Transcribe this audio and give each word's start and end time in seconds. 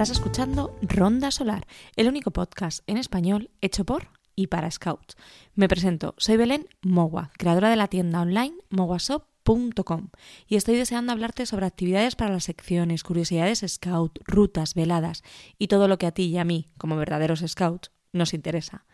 Estás 0.00 0.16
escuchando 0.16 0.74
Ronda 0.80 1.30
Solar, 1.30 1.66
el 1.94 2.08
único 2.08 2.30
podcast 2.30 2.82
en 2.86 2.96
español 2.96 3.50
hecho 3.60 3.84
por 3.84 4.08
y 4.34 4.46
para 4.46 4.70
Scouts. 4.70 5.14
Me 5.54 5.68
presento, 5.68 6.14
soy 6.16 6.38
Belén 6.38 6.66
Mogua, 6.80 7.32
creadora 7.36 7.68
de 7.68 7.76
la 7.76 7.86
tienda 7.86 8.22
online 8.22 8.54
moguasop.com 8.70 10.08
y 10.48 10.56
estoy 10.56 10.76
deseando 10.76 11.12
hablarte 11.12 11.44
sobre 11.44 11.66
actividades 11.66 12.16
para 12.16 12.32
las 12.32 12.44
secciones, 12.44 13.04
curiosidades 13.04 13.62
Scout, 13.68 14.20
rutas, 14.24 14.72
veladas 14.72 15.22
y 15.58 15.68
todo 15.68 15.86
lo 15.86 15.98
que 15.98 16.06
a 16.06 16.12
ti 16.12 16.28
y 16.28 16.38
a 16.38 16.44
mí, 16.44 16.70
como 16.78 16.96
verdaderos 16.96 17.44
Scouts, 17.46 17.90
nos 18.14 18.32
interesa. 18.32 18.86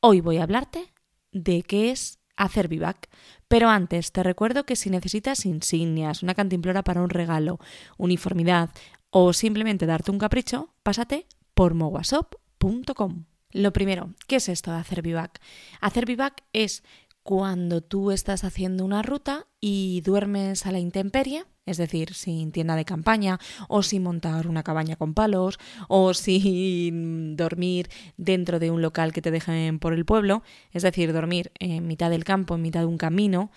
Hoy 0.00 0.20
voy 0.20 0.36
a 0.36 0.42
hablarte 0.42 0.92
de 1.32 1.62
qué 1.62 1.90
es 1.90 2.18
hacer 2.40 2.68
vivac. 2.68 3.08
Pero 3.48 3.68
antes, 3.68 4.12
te 4.12 4.22
recuerdo 4.22 4.64
que 4.64 4.76
si 4.76 4.88
necesitas 4.90 5.44
insignias, 5.44 6.22
una 6.22 6.34
cantimplora 6.34 6.82
para 6.82 7.02
un 7.02 7.10
regalo, 7.10 7.58
uniformidad 7.98 8.70
o 9.10 9.32
simplemente 9.32 9.86
darte 9.86 10.10
un 10.10 10.18
capricho, 10.18 10.72
pásate 10.82 11.26
por 11.54 11.74
moguasop.com. 11.74 13.24
Lo 13.52 13.72
primero, 13.72 14.14
¿qué 14.26 14.36
es 14.36 14.48
esto 14.48 14.70
de 14.70 14.78
hacer 14.78 15.02
vivac? 15.02 15.40
Hacer 15.80 16.06
vivac 16.06 16.44
es 16.52 16.84
cuando 17.22 17.80
tú 17.80 18.12
estás 18.12 18.44
haciendo 18.44 18.84
una 18.84 19.02
ruta 19.02 19.46
y 19.60 20.00
duermes 20.02 20.66
a 20.66 20.72
la 20.72 20.78
intemperie, 20.78 21.44
es 21.66 21.76
decir, 21.76 22.14
sin 22.14 22.50
tienda 22.52 22.76
de 22.76 22.84
campaña, 22.84 23.38
o 23.68 23.82
sin 23.82 24.02
montar 24.02 24.46
una 24.46 24.62
cabaña 24.62 24.96
con 24.96 25.14
palos, 25.14 25.58
o 25.88 26.14
sin 26.14 27.36
dormir 27.36 27.90
dentro 28.16 28.58
de 28.58 28.70
un 28.70 28.82
local 28.82 29.12
que 29.12 29.22
te 29.22 29.30
dejen 29.30 29.78
por 29.78 29.92
el 29.92 30.04
pueblo, 30.04 30.42
es 30.72 30.82
decir, 30.82 31.12
dormir 31.12 31.52
en 31.58 31.86
mitad 31.86 32.10
del 32.10 32.24
campo, 32.24 32.54
en 32.54 32.62
mitad 32.62 32.80
de 32.80 32.86
un 32.86 32.98
camino, 32.98 33.50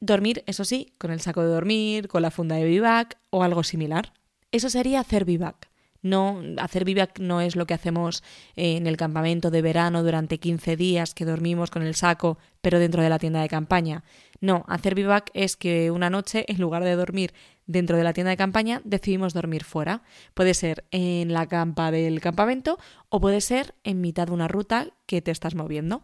dormir, 0.00 0.42
eso 0.46 0.64
sí, 0.64 0.94
con 0.98 1.10
el 1.10 1.20
saco 1.20 1.42
de 1.42 1.48
dormir, 1.48 2.08
con 2.08 2.22
la 2.22 2.30
funda 2.30 2.56
de 2.56 2.64
vivac 2.64 3.18
o 3.30 3.42
algo 3.42 3.62
similar. 3.62 4.12
Eso 4.56 4.70
sería 4.70 5.00
hacer 5.00 5.26
vivac. 5.26 5.68
No, 6.00 6.40
hacer 6.56 6.86
vivac 6.86 7.18
no 7.18 7.42
es 7.42 7.56
lo 7.56 7.66
que 7.66 7.74
hacemos 7.74 8.22
en 8.54 8.86
el 8.86 8.96
campamento 8.96 9.50
de 9.50 9.60
verano 9.60 10.02
durante 10.02 10.38
15 10.38 10.76
días 10.76 11.12
que 11.12 11.26
dormimos 11.26 11.70
con 11.70 11.82
el 11.82 11.94
saco, 11.94 12.38
pero 12.62 12.78
dentro 12.78 13.02
de 13.02 13.10
la 13.10 13.18
tienda 13.18 13.42
de 13.42 13.50
campaña. 13.50 14.02
No, 14.40 14.64
hacer 14.66 14.94
vivac 14.94 15.30
es 15.34 15.58
que 15.58 15.90
una 15.90 16.08
noche, 16.08 16.46
en 16.48 16.58
lugar 16.58 16.84
de 16.84 16.96
dormir 16.96 17.34
dentro 17.66 17.98
de 17.98 18.04
la 18.04 18.14
tienda 18.14 18.30
de 18.30 18.38
campaña, 18.38 18.80
decidimos 18.86 19.34
dormir 19.34 19.62
fuera. 19.62 20.04
Puede 20.32 20.54
ser 20.54 20.86
en 20.90 21.34
la 21.34 21.46
campa 21.48 21.90
del 21.90 22.22
campamento 22.22 22.78
o 23.10 23.20
puede 23.20 23.42
ser 23.42 23.74
en 23.84 24.00
mitad 24.00 24.28
de 24.28 24.32
una 24.32 24.48
ruta 24.48 24.88
que 25.04 25.20
te 25.20 25.32
estás 25.32 25.54
moviendo. 25.54 26.02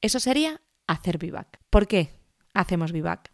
Eso 0.00 0.20
sería 0.20 0.62
hacer 0.86 1.18
vivac. 1.18 1.60
¿Por 1.68 1.86
qué 1.86 2.14
hacemos 2.54 2.92
vivac? 2.92 3.30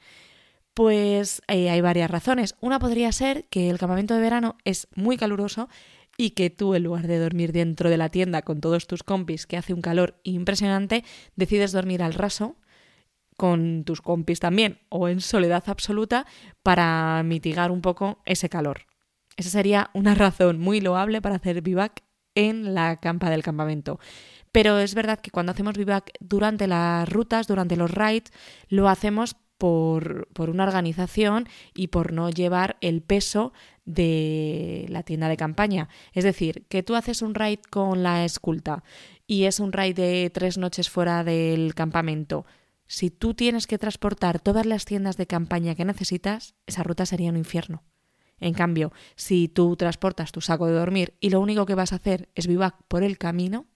Pues 0.77 1.41
eh, 1.49 1.71
hay 1.71 1.81
varias 1.81 2.11
razones. 2.11 2.55
Una 2.61 2.79
podría 2.79 3.11
ser 3.11 3.47
que 3.49 3.71
el 3.71 3.79
campamento 3.79 4.13
de 4.13 4.21
verano 4.21 4.59
es 4.67 4.89
muy 4.95 5.17
caluroso 5.17 5.71
y 6.19 6.33
que 6.33 6.51
tú, 6.51 6.75
en 6.75 6.83
lugar 6.83 7.07
de 7.07 7.19
dormir 7.19 7.53
dentro 7.53 7.89
de 7.89 7.97
la 7.97 8.11
tienda 8.11 8.43
con 8.43 8.61
todos 8.61 8.87
tus 8.87 9.03
compis, 9.03 9.47
que 9.47 9.57
hace 9.57 9.73
un 9.73 9.81
calor 9.81 10.21
impresionante, 10.23 11.03
decides 11.35 11.73
dormir 11.73 12.03
al 12.03 12.13
raso 12.13 12.57
con 13.39 13.85
tus 13.85 14.03
compis 14.03 14.39
también 14.39 14.79
o 14.91 15.09
en 15.09 15.23
soledad 15.23 15.65
absoluta 15.67 16.27
para 16.63 17.23
mitigar 17.23 17.71
un 17.71 17.81
poco 17.81 18.19
ese 18.27 18.51
calor. 18.51 18.83
Esa 19.39 19.49
sería 19.49 19.89
una 19.95 20.15
razón 20.15 20.61
muy 20.61 20.83
loable 20.83 21.23
para 21.23 21.37
hacer 21.37 21.63
vivac 21.63 22.03
en 22.35 22.75
la 22.75 23.01
campa 23.01 23.31
del 23.31 23.43
campamento. 23.43 23.99
Pero 24.53 24.79
es 24.79 24.95
verdad 24.95 25.21
que 25.21 25.31
cuando 25.31 25.53
hacemos 25.53 25.79
vivac 25.79 26.11
durante 26.21 26.67
las 26.67 27.09
rutas, 27.09 27.47
durante 27.47 27.77
los 27.77 27.91
rides, 27.91 28.31
lo 28.69 28.91
hacemos 28.91 29.37
por, 29.59 30.29
por, 30.33 30.51
una 30.51 30.65
organización 30.65 31.49
y 31.75 31.89
por 31.89 32.13
no 32.13 32.31
llevar 32.31 32.77
el 32.81 33.03
peso 33.03 33.53
de 33.85 34.87
la 34.89 35.03
tienda 35.03 35.29
de 35.29 35.37
campaña. 35.37 35.89
Es 36.13 36.25
decir, 36.25 36.65
que 36.69 36.83
tú 36.83 36.95
haces 36.95 37.23
un 37.23 37.35
raid 37.35 37.61
con 37.71 38.03
la 38.03 38.25
esculta 38.25 38.85
y 39.27 39.45
es 39.45 39.61
un 39.61 39.73
raid 39.73 39.97
de 39.97 40.31
tres 40.33 40.59
noches 40.59 40.91
fuera 40.91 41.25
del 41.25 41.75
campamento. 41.75 42.47
Si 42.87 43.11
tú 43.11 43.35
tienes 43.35 43.67
que 43.67 43.79
transportar 43.79 44.41
todas 44.41 44.67
las 44.67 44.85
tiendas 44.85 45.17
de 45.17 45.27
campaña 45.27 45.75
que 45.75 45.85
necesitas, 45.85 46.55
esa 46.67 46.83
ruta 46.83 47.07
sería 47.07 47.31
un 47.31 47.37
infierno. 47.37 47.83
En 48.39 48.55
cambio, 48.55 48.93
si 49.15 49.49
tú 49.49 49.77
transportas 49.77 50.31
tu 50.31 50.41
saco 50.41 50.67
de 50.67 50.75
dormir 50.75 51.15
y 51.21 51.31
lo 51.31 51.41
único 51.41 51.67
que 51.67 51.75
vas 51.75 51.93
a 51.93 51.97
hacer 51.97 52.29
es 52.35 52.47
vivac 52.47 52.77
por 52.87 53.03
el 53.03 53.19
camino, 53.19 53.67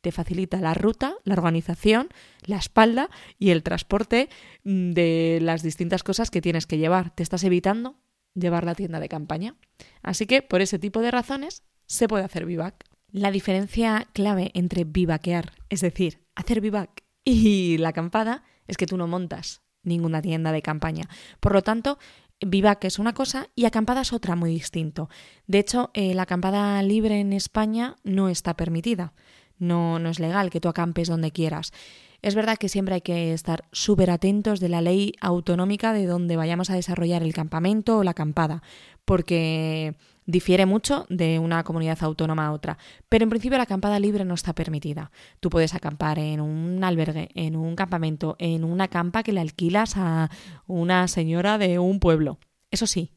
te 0.00 0.12
facilita 0.12 0.60
la 0.60 0.74
ruta, 0.74 1.14
la 1.24 1.34
organización, 1.34 2.08
la 2.44 2.56
espalda 2.56 3.10
y 3.38 3.50
el 3.50 3.62
transporte 3.62 4.28
mm, 4.64 4.92
de 4.92 5.38
las 5.42 5.62
distintas 5.62 6.02
cosas 6.02 6.30
que 6.30 6.40
tienes 6.40 6.66
que 6.66 6.78
llevar. 6.78 7.14
Te 7.14 7.22
estás 7.22 7.44
evitando 7.44 7.96
llevar 8.34 8.64
la 8.64 8.74
tienda 8.74 9.00
de 9.00 9.08
campaña. 9.08 9.56
Así 10.02 10.26
que, 10.26 10.42
por 10.42 10.60
ese 10.60 10.78
tipo 10.78 11.00
de 11.00 11.10
razones, 11.10 11.62
se 11.86 12.08
puede 12.08 12.24
hacer 12.24 12.46
vivac. 12.46 12.84
La 13.10 13.30
diferencia 13.30 14.06
clave 14.12 14.50
entre 14.54 14.84
vivaquear, 14.84 15.52
es 15.70 15.80
decir, 15.80 16.20
hacer 16.34 16.60
vivac 16.60 17.04
y 17.24 17.78
la 17.78 17.90
acampada, 17.90 18.44
es 18.66 18.76
que 18.76 18.86
tú 18.86 18.96
no 18.96 19.06
montas 19.06 19.62
ninguna 19.82 20.20
tienda 20.20 20.52
de 20.52 20.60
campaña. 20.60 21.08
Por 21.40 21.54
lo 21.54 21.62
tanto, 21.62 21.98
vivac 22.40 22.84
es 22.84 22.98
una 22.98 23.14
cosa 23.14 23.48
y 23.54 23.64
acampada 23.64 24.02
es 24.02 24.12
otra 24.12 24.36
muy 24.36 24.50
distinto. 24.50 25.08
De 25.46 25.58
hecho, 25.58 25.90
eh, 25.94 26.14
la 26.14 26.22
acampada 26.22 26.82
libre 26.82 27.18
en 27.18 27.32
España 27.32 27.96
no 28.04 28.28
está 28.28 28.54
permitida 28.54 29.14
no, 29.58 29.98
no 29.98 30.08
es 30.10 30.20
legal 30.20 30.50
que 30.50 30.60
tú 30.60 30.68
acampes 30.68 31.08
donde 31.08 31.30
quieras. 31.30 31.72
Es 32.20 32.34
verdad 32.34 32.56
que 32.56 32.68
siempre 32.68 32.96
hay 32.96 33.00
que 33.00 33.32
estar 33.32 33.64
súper 33.70 34.10
atentos 34.10 34.58
de 34.58 34.68
la 34.68 34.82
ley 34.82 35.12
autonómica 35.20 35.92
de 35.92 36.06
donde 36.06 36.36
vayamos 36.36 36.68
a 36.70 36.74
desarrollar 36.74 37.22
el 37.22 37.32
campamento 37.32 37.98
o 37.98 38.04
la 38.04 38.10
acampada, 38.10 38.62
porque 39.04 39.94
difiere 40.26 40.66
mucho 40.66 41.06
de 41.08 41.38
una 41.38 41.62
comunidad 41.64 41.98
autónoma 42.02 42.46
a 42.46 42.52
otra. 42.52 42.76
Pero 43.08 43.22
en 43.22 43.30
principio 43.30 43.56
la 43.56 43.64
acampada 43.64 44.00
libre 44.00 44.24
no 44.24 44.34
está 44.34 44.52
permitida. 44.52 45.12
Tú 45.40 45.48
puedes 45.48 45.74
acampar 45.74 46.18
en 46.18 46.40
un 46.40 46.82
albergue, 46.82 47.30
en 47.34 47.54
un 47.54 47.76
campamento, 47.76 48.36
en 48.38 48.64
una 48.64 48.88
campa 48.88 49.22
que 49.22 49.32
le 49.32 49.40
alquilas 49.40 49.96
a 49.96 50.28
una 50.66 51.06
señora 51.08 51.56
de 51.56 51.78
un 51.78 52.00
pueblo. 52.00 52.38
Eso 52.70 52.86
sí, 52.86 53.12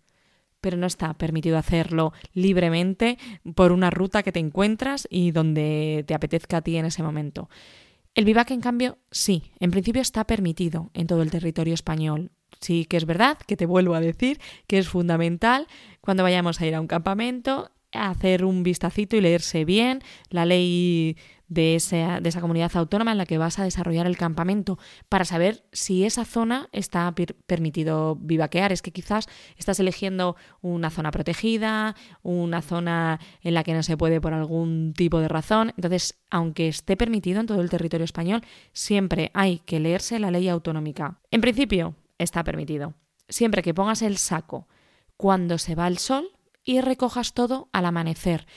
pero 0.62 0.78
no 0.78 0.88
está 0.88 1.14
permitido 1.16 1.58
hacerlo 1.58 2.14
libremente 2.34 3.18
por 3.56 3.72
una 3.72 3.90
ruta 3.90 4.24
que 4.24 4.32
te 4.32 4.40
encuentras 4.40 5.08
y 5.10 5.32
donde 5.32 6.06
te 6.08 6.14
apetezca 6.14 6.58
a 6.58 6.62
ti 6.62 6.78
en 6.78 6.86
ese 6.86 7.04
momento. 7.04 7.50
El 8.14 8.26
vivac, 8.26 8.52
en 8.52 8.62
cambio, 8.62 8.98
sí, 9.10 9.52
en 9.60 9.72
principio 9.72 10.02
está 10.02 10.26
permitido 10.26 10.92
en 10.94 11.08
todo 11.08 11.22
el 11.22 11.32
territorio 11.32 11.74
español. 11.74 12.32
Sí 12.60 12.86
que 12.86 12.98
es 12.98 13.06
verdad 13.06 13.38
que 13.48 13.58
te 13.58 13.66
vuelvo 13.66 13.96
a 13.96 14.02
decir 14.02 14.40
que 14.68 14.78
es 14.78 14.88
fundamental 14.88 15.68
cuando 16.02 16.24
vayamos 16.24 16.62
a 16.62 16.68
ir 16.68 16.76
a 16.76 16.82
un 16.82 16.88
campamento 16.88 17.72
hacer 17.92 18.46
un 18.46 18.64
vistacito 18.64 19.16
y 19.16 19.22
leerse 19.22 19.66
bien 19.66 20.02
la 20.30 20.46
ley 20.46 21.18
de 21.52 21.76
esa, 21.76 22.22
de 22.22 22.30
esa 22.30 22.40
comunidad 22.40 22.72
autónoma 22.76 23.12
en 23.12 23.18
la 23.18 23.26
que 23.26 23.38
vas 23.38 23.60
a 23.60 23.66
desarrollar 23.66 24.08
el 24.08 24.16
campamento 24.16 24.80
para 25.10 25.26
saber 25.26 25.66
si 25.74 26.06
esa 26.06 26.24
zona 26.24 26.70
está 26.72 27.14
permitido 27.46 28.16
vivaquear. 28.16 28.72
Es 28.72 28.82
que 28.82 28.94
quizás 28.94 29.28
estás 29.58 29.78
eligiendo 29.82 30.38
una 30.62 30.90
zona 30.90 31.12
protegida, 31.12 31.98
una 32.24 32.62
zona 32.62 33.20
en 33.42 33.54
la 33.54 33.66
que 33.66 33.74
no 33.74 33.84
se 33.84 33.98
puede 33.98 34.22
por 34.22 34.34
algún 34.34 34.94
tipo 34.96 35.20
de 35.20 35.28
razón. 35.28 35.74
Entonces, 35.76 36.22
aunque 36.30 36.70
esté 36.70 36.96
permitido 36.96 37.42
en 37.42 37.48
todo 37.48 37.60
el 37.60 37.70
territorio 37.70 38.06
español, 38.06 38.44
siempre 38.72 39.30
hay 39.34 39.60
que 39.60 39.82
leerse 39.82 40.20
la 40.20 40.32
ley 40.32 40.48
autonómica. 40.48 41.20
En 41.32 41.42
principio, 41.42 41.96
está 42.18 42.46
permitido. 42.46 42.94
Siempre 43.28 43.62
que 43.62 43.74
pongas 43.74 44.02
el 44.04 44.18
saco 44.18 44.70
cuando 45.18 45.58
se 45.58 45.76
va 45.76 45.90
el 45.90 45.98
sol 45.98 46.30
y 46.64 46.80
recojas 46.80 47.34
todo 47.34 47.68
al 47.74 47.88
amanecer 47.88 48.48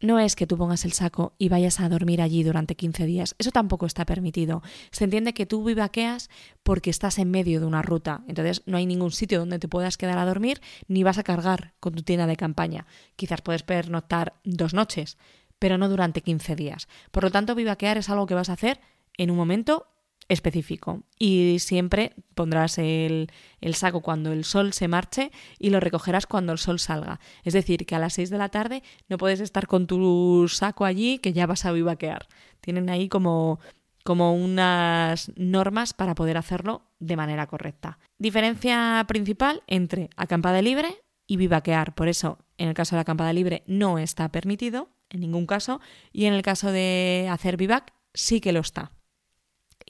no 0.00 0.18
es 0.18 0.36
que 0.36 0.46
tú 0.46 0.56
pongas 0.56 0.84
el 0.84 0.92
saco 0.92 1.34
y 1.38 1.48
vayas 1.48 1.80
a 1.80 1.88
dormir 1.88 2.22
allí 2.22 2.42
durante 2.42 2.76
15 2.76 3.06
días. 3.06 3.34
Eso 3.38 3.50
tampoco 3.50 3.86
está 3.86 4.04
permitido. 4.04 4.62
Se 4.90 5.04
entiende 5.04 5.34
que 5.34 5.46
tú 5.46 5.64
vivaqueas 5.64 6.30
porque 6.62 6.90
estás 6.90 7.18
en 7.18 7.30
medio 7.30 7.60
de 7.60 7.66
una 7.66 7.82
ruta. 7.82 8.22
Entonces 8.28 8.62
no 8.66 8.76
hay 8.76 8.86
ningún 8.86 9.10
sitio 9.10 9.40
donde 9.40 9.58
te 9.58 9.68
puedas 9.68 9.96
quedar 9.96 10.18
a 10.18 10.24
dormir 10.24 10.60
ni 10.86 11.02
vas 11.02 11.18
a 11.18 11.24
cargar 11.24 11.74
con 11.80 11.94
tu 11.94 12.02
tienda 12.02 12.26
de 12.26 12.36
campaña. 12.36 12.86
Quizás 13.16 13.42
puedes 13.42 13.62
pernoctar 13.62 14.34
dos 14.44 14.74
noches, 14.74 15.18
pero 15.58 15.78
no 15.78 15.88
durante 15.88 16.22
15 16.22 16.54
días. 16.56 16.88
Por 17.10 17.24
lo 17.24 17.30
tanto, 17.30 17.54
vivaquear 17.54 17.98
es 17.98 18.08
algo 18.08 18.26
que 18.26 18.34
vas 18.34 18.50
a 18.50 18.54
hacer 18.54 18.80
en 19.16 19.30
un 19.30 19.36
momento 19.36 19.88
específico 20.28 21.02
y 21.18 21.56
siempre 21.58 22.12
pondrás 22.34 22.78
el, 22.78 23.30
saco 23.72 24.00
cuando 24.02 24.32
el 24.32 24.44
sol 24.44 24.72
se 24.72 24.88
marche 24.88 25.32
y 25.58 25.70
lo 25.70 25.80
recogerás 25.80 26.26
cuando 26.26 26.52
el 26.52 26.58
sol 26.58 26.78
salga. 26.78 27.18
Es 27.44 27.54
decir, 27.54 27.86
que 27.86 27.94
a 27.94 27.98
las 27.98 28.14
6 28.14 28.30
de 28.30 28.38
la 28.38 28.50
tarde 28.50 28.82
no 29.08 29.18
puedes 29.18 29.40
estar 29.40 29.66
con 29.66 29.86
tu 29.86 30.46
saco 30.48 30.84
allí 30.84 31.18
que 31.18 31.32
ya 31.32 31.46
vas 31.46 31.64
a 31.64 31.72
vivaquear. 31.72 32.28
Tienen 32.60 32.90
ahí 32.90 33.08
como, 33.08 33.58
como 34.04 34.34
unas 34.34 35.32
normas 35.36 35.94
para 35.94 36.14
poder 36.14 36.36
hacerlo 36.36 36.82
de 36.98 37.16
manera 37.16 37.46
correcta. 37.46 37.98
Diferencia 38.18 39.04
principal 39.08 39.62
entre 39.66 40.10
acampada 40.16 40.60
libre 40.60 41.02
y 41.26 41.36
vivaquear. 41.36 41.94
Por 41.94 42.08
eso, 42.08 42.38
en 42.58 42.68
el 42.68 42.74
caso 42.74 42.94
de 42.94 42.98
la 42.98 43.02
acampada 43.02 43.32
libre 43.32 43.62
no 43.66 43.98
está 43.98 44.28
permitido 44.30 44.90
en 45.10 45.20
ningún 45.20 45.46
caso 45.46 45.80
y 46.12 46.26
en 46.26 46.34
el 46.34 46.42
caso 46.42 46.70
de 46.70 47.28
hacer 47.30 47.56
vivac 47.56 47.94
sí 48.12 48.40
que 48.40 48.52
lo 48.52 48.60
está. 48.60 48.92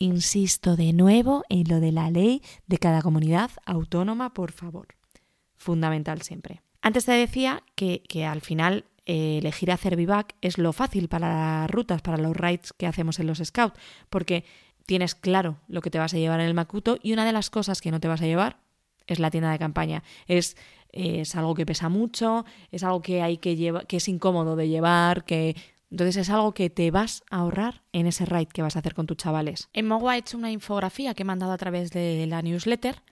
Insisto 0.00 0.76
de 0.76 0.92
nuevo 0.92 1.44
en 1.48 1.68
lo 1.68 1.80
de 1.80 1.92
la 1.92 2.10
ley 2.10 2.42
de 2.66 2.78
cada 2.78 3.02
comunidad 3.02 3.50
autónoma, 3.66 4.32
por 4.32 4.52
favor. 4.52 4.88
Fundamental 5.56 6.22
siempre. 6.22 6.62
Antes 6.80 7.04
te 7.04 7.12
decía 7.12 7.64
que, 7.74 8.02
al 8.24 8.40
final 8.40 8.84
eh, 9.06 9.38
elegir 9.38 9.72
hacer 9.72 9.96
vivac 9.96 10.36
es 10.40 10.58
lo 10.58 10.72
fácil 10.72 11.08
para 11.08 11.28
las 11.28 11.70
rutas, 11.70 12.00
para 12.00 12.18
los 12.18 12.36
rides 12.36 12.72
que 12.72 12.86
hacemos 12.86 13.18
en 13.18 13.26
los 13.26 13.38
scouts, 13.38 13.78
porque 14.08 14.44
tienes 14.86 15.14
claro 15.14 15.58
lo 15.66 15.80
que 15.80 15.90
te 15.90 15.98
vas 15.98 16.14
a 16.14 16.18
llevar 16.18 16.40
en 16.40 16.46
el 16.46 16.54
Makuto 16.54 16.98
y 17.02 17.12
una 17.12 17.26
de 17.26 17.32
las 17.32 17.50
cosas 17.50 17.80
que 17.80 17.90
no 17.90 17.98
te 18.00 18.08
vas 18.08 18.22
a 18.22 18.26
llevar 18.26 18.58
es 19.06 19.18
la 19.18 19.30
tienda 19.30 19.50
de 19.50 19.58
campaña. 19.58 20.04
Es, 20.28 20.56
es 20.92 21.34
algo 21.34 21.54
que 21.54 21.66
pesa 21.66 21.88
mucho, 21.88 22.44
es 22.70 22.84
algo 22.84 23.02
que 23.02 23.20
hay 23.20 23.38
que 23.38 23.56
llevar, 23.56 23.86
que 23.86 23.96
es 23.96 24.08
incómodo 24.08 24.54
de 24.54 24.68
llevar, 24.68 25.24
que 25.24 25.56
entonces 25.90 26.16
es 26.16 26.30
algo 26.30 26.52
que 26.52 26.70
te 26.70 26.90
vas 26.90 27.22
a 27.30 27.38
ahorrar 27.38 27.82
en 27.92 28.06
ese 28.06 28.26
ride 28.26 28.46
que 28.46 28.62
vas 28.62 28.76
a 28.76 28.80
hacer 28.80 28.94
con 28.94 29.06
tus 29.06 29.16
chavales. 29.16 29.68
En 29.72 29.88
Mogua 29.88 30.16
he 30.16 30.18
hecho 30.20 30.36
una 30.36 30.50
infografía 30.50 31.14
que 31.14 31.22
he 31.22 31.26
mandado 31.26 31.52
a 31.52 31.58
través 31.58 31.90
de 31.90 32.26
la 32.26 32.42
newsletter 32.42 33.02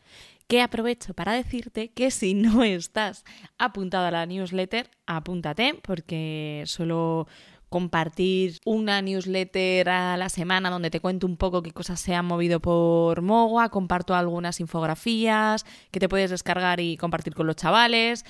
que 0.47 0.63
aprovecho 0.63 1.15
para 1.15 1.33
decirte 1.33 1.89
que 1.89 2.11
si 2.11 2.35
no 2.35 2.63
estás 2.65 3.25
apuntado 3.59 4.07
a 4.07 4.11
la 4.11 4.27
newsletter, 4.27 4.91
apúntate 5.07 5.79
porque 5.83 6.63
suelo 6.67 7.27
compartir 7.69 8.59
una 8.65 9.03
newsletter 9.03 9.89
a 9.89 10.17
la 10.17 10.29
semana 10.29 10.71
donde 10.71 10.91
te 10.91 11.01
cuento 11.01 11.27
un 11.27 11.37
poco 11.37 11.63
qué 11.63 11.73
cosas 11.73 11.99
se 12.01 12.15
han 12.15 12.25
movido 12.25 12.61
por 12.61 13.23
Mogua, 13.23 13.71
comparto 13.71 14.15
algunas 14.15 14.61
infografías 14.61 15.67
que 15.91 15.99
te 15.99 16.09
puedes 16.09 16.31
descargar 16.31 16.81
y 16.81 16.97
compartir 16.97 17.35
con 17.35 17.47
los 17.47 17.57
chavales. 17.57 18.25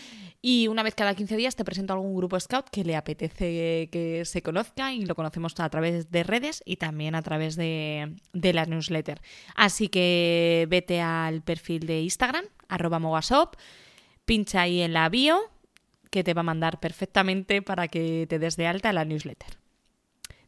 Y 0.48 0.68
una 0.68 0.84
vez 0.84 0.94
cada 0.94 1.12
15 1.12 1.36
días 1.36 1.56
te 1.56 1.64
presento 1.64 1.92
a 1.92 1.96
algún 1.96 2.14
grupo 2.14 2.38
scout 2.38 2.68
que 2.70 2.84
le 2.84 2.94
apetece 2.94 3.88
que 3.90 4.22
se 4.24 4.42
conozca 4.42 4.92
y 4.92 5.04
lo 5.04 5.16
conocemos 5.16 5.58
a 5.58 5.68
través 5.68 6.12
de 6.12 6.22
redes 6.22 6.62
y 6.64 6.76
también 6.76 7.16
a 7.16 7.22
través 7.22 7.56
de, 7.56 8.14
de 8.32 8.52
la 8.52 8.64
newsletter. 8.64 9.20
Así 9.56 9.88
que 9.88 10.68
vete 10.70 11.00
al 11.00 11.42
perfil 11.42 11.88
de 11.88 12.02
Instagram, 12.02 12.44
arroba 12.68 13.00
mogasop, 13.00 13.56
pincha 14.24 14.60
ahí 14.60 14.82
en 14.82 14.92
la 14.92 15.08
bio 15.08 15.50
que 16.10 16.22
te 16.22 16.32
va 16.32 16.42
a 16.42 16.44
mandar 16.44 16.78
perfectamente 16.78 17.60
para 17.60 17.88
que 17.88 18.28
te 18.28 18.38
des 18.38 18.56
de 18.56 18.68
alta 18.68 18.92
la 18.92 19.04
newsletter. 19.04 19.58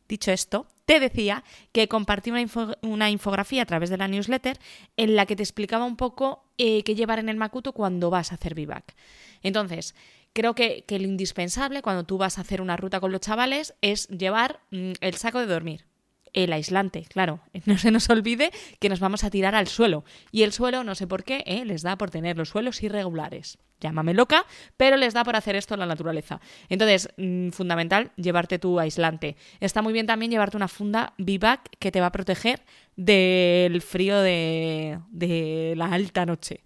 Dicho 0.08 0.30
esto, 0.30 0.68
te 0.88 1.00
decía 1.00 1.44
que 1.72 1.86
compartí 1.86 2.30
una, 2.30 3.10
infografía 3.10 3.60
a 3.60 3.66
través 3.66 3.90
de 3.90 3.98
la 3.98 4.08
newsletter 4.08 4.58
en 4.96 5.16
la 5.16 5.26
que 5.26 5.36
te 5.36 5.42
explicaba 5.42 5.84
un 5.84 5.98
poco 5.98 6.46
eh, 6.56 6.82
qué 6.82 6.94
llevar 6.94 7.18
en 7.18 7.28
el 7.28 7.36
Makuto 7.36 7.74
cuando 7.74 8.08
vas 8.08 8.32
a 8.32 8.36
hacer 8.36 8.54
vivac. 8.54 8.94
Entonces, 9.42 9.94
creo 10.32 10.54
que, 10.54 10.84
que, 10.88 10.98
lo 10.98 11.04
indispensable 11.04 11.82
cuando 11.82 12.04
tú 12.04 12.16
vas 12.16 12.38
a 12.38 12.40
hacer 12.40 12.62
una 12.62 12.78
ruta 12.78 13.00
con 13.00 13.12
los 13.12 13.20
chavales 13.20 13.74
es 13.82 14.08
llevar 14.08 14.60
mm, 14.70 14.92
el 15.02 15.14
saco 15.16 15.40
de 15.40 15.46
dormir 15.46 15.84
el 16.32 16.52
aislante, 16.52 17.04
claro. 17.08 17.40
No 17.66 17.76
se 17.76 17.90
nos 17.90 18.08
olvide 18.08 18.50
que 18.78 18.88
nos 18.88 19.00
vamos 19.00 19.24
a 19.24 19.30
tirar 19.30 19.54
al 19.54 19.66
suelo. 19.66 20.04
Y 20.32 20.42
el 20.42 20.52
suelo, 20.52 20.84
no 20.84 20.94
sé 20.94 21.06
por 21.06 21.24
qué, 21.24 21.42
¿eh? 21.46 21.64
les 21.64 21.82
da 21.82 21.96
por 21.98 22.10
tener 22.10 22.36
los 22.36 22.48
suelos 22.48 22.82
irregulares. 22.82 23.58
Llámame 23.80 24.14
loca, 24.14 24.44
pero 24.76 24.96
les 24.96 25.14
da 25.14 25.22
por 25.22 25.36
hacer 25.36 25.54
esto 25.54 25.74
en 25.74 25.80
la 25.80 25.86
naturaleza. 25.86 26.40
Entonces, 26.68 27.10
mm, 27.16 27.50
fundamental, 27.50 28.10
llevarte 28.16 28.58
tu 28.58 28.80
aislante. 28.80 29.36
Está 29.60 29.82
muy 29.82 29.92
bien 29.92 30.06
también 30.06 30.30
llevarte 30.30 30.56
una 30.56 30.68
funda 30.68 31.14
vivac 31.18 31.68
que 31.78 31.92
te 31.92 32.00
va 32.00 32.06
a 32.06 32.12
proteger 32.12 32.62
del 32.96 33.80
frío 33.82 34.20
de, 34.20 34.98
de 35.10 35.74
la 35.76 35.86
alta 35.86 36.26
noche 36.26 36.62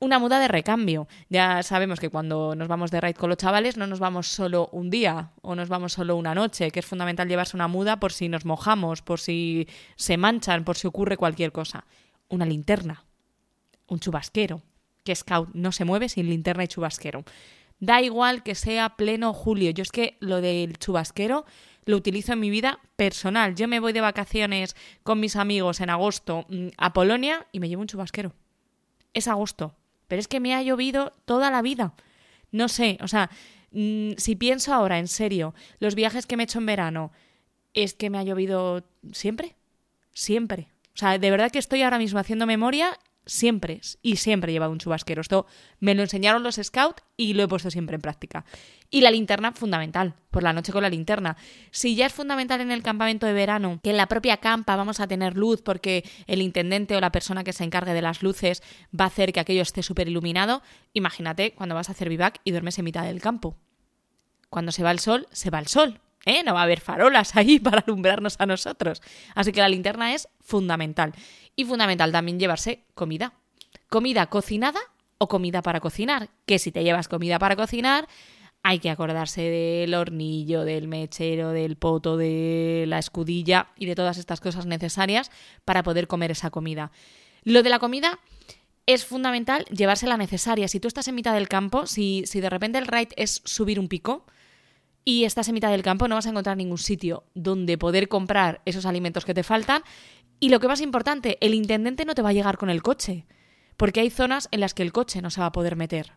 una 0.00 0.18
muda 0.18 0.38
de 0.38 0.48
recambio. 0.48 1.08
Ya 1.28 1.62
sabemos 1.62 2.00
que 2.00 2.10
cuando 2.10 2.54
nos 2.54 2.68
vamos 2.68 2.90
de 2.90 3.00
raid 3.00 3.16
con 3.16 3.30
los 3.30 3.38
chavales 3.38 3.76
no 3.76 3.86
nos 3.86 3.98
vamos 3.98 4.28
solo 4.28 4.68
un 4.72 4.90
día 4.90 5.32
o 5.42 5.54
nos 5.54 5.68
vamos 5.68 5.92
solo 5.92 6.16
una 6.16 6.34
noche, 6.34 6.70
que 6.70 6.80
es 6.80 6.86
fundamental 6.86 7.28
llevarse 7.28 7.56
una 7.56 7.68
muda 7.68 7.98
por 7.98 8.12
si 8.12 8.28
nos 8.28 8.44
mojamos, 8.44 9.02
por 9.02 9.20
si 9.20 9.68
se 9.96 10.16
manchan, 10.16 10.64
por 10.64 10.76
si 10.76 10.86
ocurre 10.86 11.16
cualquier 11.16 11.52
cosa. 11.52 11.84
Una 12.28 12.46
linterna, 12.46 13.04
un 13.88 13.98
chubasquero, 13.98 14.62
que 15.04 15.14
Scout 15.14 15.50
no 15.54 15.72
se 15.72 15.84
mueve 15.84 16.08
sin 16.08 16.28
linterna 16.28 16.64
y 16.64 16.68
chubasquero. 16.68 17.24
Da 17.80 18.02
igual 18.02 18.42
que 18.42 18.54
sea 18.54 18.96
pleno 18.96 19.32
julio. 19.32 19.70
Yo 19.70 19.82
es 19.82 19.90
que 19.90 20.16
lo 20.20 20.40
del 20.40 20.78
chubasquero 20.78 21.44
lo 21.86 21.96
utilizo 21.96 22.34
en 22.34 22.40
mi 22.40 22.50
vida 22.50 22.80
personal. 22.96 23.54
Yo 23.54 23.66
me 23.66 23.80
voy 23.80 23.92
de 23.92 24.00
vacaciones 24.00 24.76
con 25.02 25.20
mis 25.20 25.36
amigos 25.36 25.80
en 25.80 25.90
agosto 25.90 26.44
mm, 26.48 26.68
a 26.76 26.92
Polonia 26.92 27.46
y 27.50 27.60
me 27.60 27.68
llevo 27.68 27.82
un 27.82 27.88
chubasquero. 27.88 28.32
Es 29.14 29.26
agosto 29.26 29.74
pero 30.08 30.20
es 30.20 30.28
que 30.28 30.40
me 30.40 30.54
ha 30.54 30.62
llovido 30.62 31.12
toda 31.24 31.50
la 31.50 31.62
vida. 31.62 31.94
No 32.50 32.68
sé, 32.68 32.98
o 33.00 33.08
sea, 33.08 33.30
mm, 33.70 34.12
si 34.16 34.34
pienso 34.34 34.74
ahora 34.74 34.98
en 34.98 35.08
serio, 35.08 35.54
los 35.78 35.94
viajes 35.94 36.26
que 36.26 36.36
me 36.36 36.42
he 36.42 36.44
hecho 36.44 36.58
en 36.58 36.66
verano, 36.66 37.12
es 37.74 37.94
que 37.94 38.10
me 38.10 38.18
ha 38.18 38.24
llovido 38.24 38.84
siempre, 39.12 39.54
siempre. 40.12 40.68
O 40.94 40.98
sea, 40.98 41.18
de 41.18 41.30
verdad 41.30 41.52
que 41.52 41.60
estoy 41.60 41.82
ahora 41.82 41.98
mismo 41.98 42.18
haciendo 42.18 42.46
memoria 42.46 42.98
siempre 43.28 43.80
y 44.02 44.16
siempre 44.16 44.50
he 44.50 44.54
llevado 44.54 44.72
un 44.72 44.78
chubasquero. 44.78 45.20
Esto 45.20 45.46
me 45.78 45.94
lo 45.94 46.02
enseñaron 46.02 46.42
los 46.42 46.56
scouts 46.56 47.02
y 47.16 47.34
lo 47.34 47.44
he 47.44 47.48
puesto 47.48 47.70
siempre 47.70 47.94
en 47.94 48.00
práctica. 48.00 48.44
Y 48.90 49.02
la 49.02 49.10
linterna, 49.10 49.52
fundamental, 49.52 50.14
por 50.30 50.42
la 50.42 50.54
noche 50.54 50.72
con 50.72 50.82
la 50.82 50.88
linterna. 50.88 51.36
Si 51.70 51.94
ya 51.94 52.06
es 52.06 52.12
fundamental 52.12 52.60
en 52.62 52.72
el 52.72 52.82
campamento 52.82 53.26
de 53.26 53.34
verano 53.34 53.80
que 53.82 53.90
en 53.90 53.98
la 53.98 54.06
propia 54.06 54.38
campa 54.38 54.76
vamos 54.76 54.98
a 54.98 55.06
tener 55.06 55.36
luz 55.36 55.62
porque 55.62 56.08
el 56.26 56.42
intendente 56.42 56.96
o 56.96 57.00
la 57.00 57.12
persona 57.12 57.44
que 57.44 57.52
se 57.52 57.64
encargue 57.64 57.92
de 57.92 58.02
las 58.02 58.22
luces 58.22 58.62
va 58.98 59.04
a 59.04 59.08
hacer 59.08 59.32
que 59.32 59.40
aquello 59.40 59.62
esté 59.62 59.82
súper 59.82 60.08
iluminado, 60.08 60.62
imagínate 60.94 61.52
cuando 61.52 61.74
vas 61.74 61.90
a 61.90 61.92
hacer 61.92 62.08
vivac 62.08 62.40
y 62.44 62.50
duermes 62.50 62.78
en 62.78 62.86
mitad 62.86 63.04
del 63.04 63.20
campo. 63.20 63.56
Cuando 64.48 64.72
se 64.72 64.82
va 64.82 64.90
el 64.90 64.98
sol, 64.98 65.26
se 65.30 65.50
va 65.50 65.58
el 65.58 65.66
sol. 65.66 66.00
¿Eh? 66.26 66.42
No 66.44 66.54
va 66.54 66.60
a 66.60 66.64
haber 66.64 66.80
farolas 66.80 67.36
ahí 67.36 67.58
para 67.58 67.80
alumbrarnos 67.80 68.36
a 68.38 68.46
nosotros. 68.46 69.02
Así 69.34 69.52
que 69.52 69.60
la 69.60 69.68
linterna 69.68 70.14
es 70.14 70.28
fundamental. 70.40 71.12
Y 71.56 71.64
fundamental 71.64 72.12
también 72.12 72.38
llevarse 72.38 72.84
comida. 72.94 73.32
Comida 73.88 74.26
cocinada 74.26 74.80
o 75.18 75.28
comida 75.28 75.62
para 75.62 75.80
cocinar. 75.80 76.28
Que 76.46 76.58
si 76.58 76.72
te 76.72 76.84
llevas 76.84 77.08
comida 77.08 77.38
para 77.38 77.56
cocinar, 77.56 78.06
hay 78.62 78.80
que 78.80 78.90
acordarse 78.90 79.42
del 79.42 79.94
hornillo, 79.94 80.64
del 80.64 80.88
mechero, 80.88 81.50
del 81.50 81.76
poto, 81.76 82.16
de 82.16 82.84
la 82.86 82.98
escudilla 82.98 83.68
y 83.76 83.86
de 83.86 83.94
todas 83.94 84.18
estas 84.18 84.40
cosas 84.40 84.66
necesarias 84.66 85.30
para 85.64 85.82
poder 85.82 86.06
comer 86.06 86.30
esa 86.30 86.50
comida. 86.50 86.90
Lo 87.44 87.62
de 87.62 87.70
la 87.70 87.78
comida 87.78 88.18
es 88.86 89.04
fundamental 89.04 89.64
llevarse 89.66 90.06
la 90.06 90.16
necesaria. 90.16 90.68
Si 90.68 90.80
tú 90.80 90.88
estás 90.88 91.08
en 91.08 91.14
mitad 91.14 91.34
del 91.34 91.48
campo, 91.48 91.86
si, 91.86 92.24
si 92.26 92.40
de 92.40 92.50
repente 92.50 92.78
el 92.78 92.86
ride 92.86 93.10
es 93.16 93.42
subir 93.44 93.78
un 93.78 93.88
pico, 93.88 94.26
y 95.08 95.24
estás 95.24 95.48
en 95.48 95.54
mitad 95.54 95.70
del 95.70 95.80
campo, 95.80 96.06
no 96.06 96.16
vas 96.16 96.26
a 96.26 96.28
encontrar 96.28 96.58
ningún 96.58 96.76
sitio 96.76 97.24
donde 97.34 97.78
poder 97.78 98.08
comprar 98.08 98.60
esos 98.66 98.84
alimentos 98.84 99.24
que 99.24 99.32
te 99.32 99.42
faltan. 99.42 99.82
Y 100.38 100.50
lo 100.50 100.60
que 100.60 100.68
más 100.68 100.82
importante, 100.82 101.38
el 101.40 101.54
intendente 101.54 102.04
no 102.04 102.14
te 102.14 102.20
va 102.20 102.28
a 102.28 102.34
llegar 102.34 102.58
con 102.58 102.68
el 102.68 102.82
coche, 102.82 103.24
porque 103.78 104.00
hay 104.00 104.10
zonas 104.10 104.48
en 104.50 104.60
las 104.60 104.74
que 104.74 104.82
el 104.82 104.92
coche 104.92 105.22
no 105.22 105.30
se 105.30 105.40
va 105.40 105.46
a 105.46 105.52
poder 105.52 105.76
meter. 105.76 106.12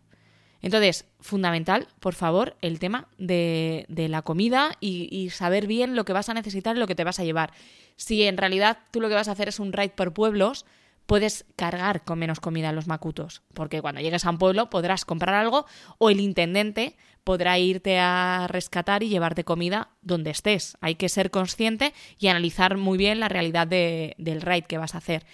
Entonces, 0.62 1.06
fundamental, 1.22 1.88
por 2.02 2.16
favor, 2.16 2.58
el 2.60 2.80
tema 2.80 3.08
de, 3.18 3.86
la 3.88 4.24
comida 4.24 4.74
y, 4.82 5.30
saber 5.30 5.68
bien 5.68 5.96
lo 5.96 6.04
que 6.04 6.12
vas 6.12 6.28
a 6.28 6.34
necesitar 6.34 6.76
y 6.76 6.80
lo 6.80 6.88
que 6.88 6.96
te 6.96 7.06
vas 7.06 7.22
a 7.22 7.24
llevar. 7.24 7.54
Si 7.96 8.24
en 8.24 8.36
realidad 8.36 8.80
tú 8.92 9.00
lo 9.00 9.08
que 9.08 9.16
vas 9.16 9.30
a 9.30 9.32
hacer 9.32 9.48
es 9.48 9.62
un 9.62 9.72
ride 9.72 9.94
por 9.96 10.14
pueblos, 10.14 10.66
puedes 11.06 11.46
cargar 11.56 12.04
con 12.04 12.20
menos 12.20 12.42
comida 12.42 12.70
en 12.70 12.76
los 12.76 12.88
macutos, 12.88 13.42
porque 13.54 13.82
cuando 13.82 14.02
llegues 14.02 14.26
a 14.26 14.30
un 14.30 14.38
pueblo 14.38 14.70
podrás 14.70 15.06
comprar 15.06 15.36
algo 15.36 15.66
o 15.98 16.10
el 16.10 16.20
intendente 16.20 16.98
podrá 17.24 17.58
irte 17.60 18.00
a 18.00 18.48
rescatar 18.50 19.04
y 19.04 19.10
llevarte 19.10 19.44
comida 19.44 19.90
donde 20.02 20.32
estés. 20.32 20.78
Hay 20.82 20.96
que 20.96 21.10
ser 21.10 21.32
consciente 21.32 21.94
y 22.20 22.28
analizar 22.28 22.78
muy 22.78 22.98
bien 22.98 23.20
la 23.20 23.30
realidad 23.30 23.68
del 23.68 24.42
raid 24.42 24.66
que 24.66 24.78
vas 24.78 24.96
a 24.96 25.00
hacer. 25.00 25.26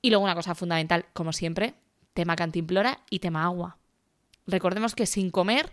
Y 0.00 0.10
luego 0.10 0.24
una 0.24 0.34
cosa 0.34 0.54
fundamental, 0.54 1.06
como 1.12 1.32
siempre, 1.32 1.74
tema 2.12 2.36
cantimplora 2.36 3.00
y 3.10 3.18
tema 3.18 3.44
agua. 3.44 3.78
Recordemos 4.46 4.94
que 4.94 5.06
sin 5.06 5.30
comer 5.30 5.72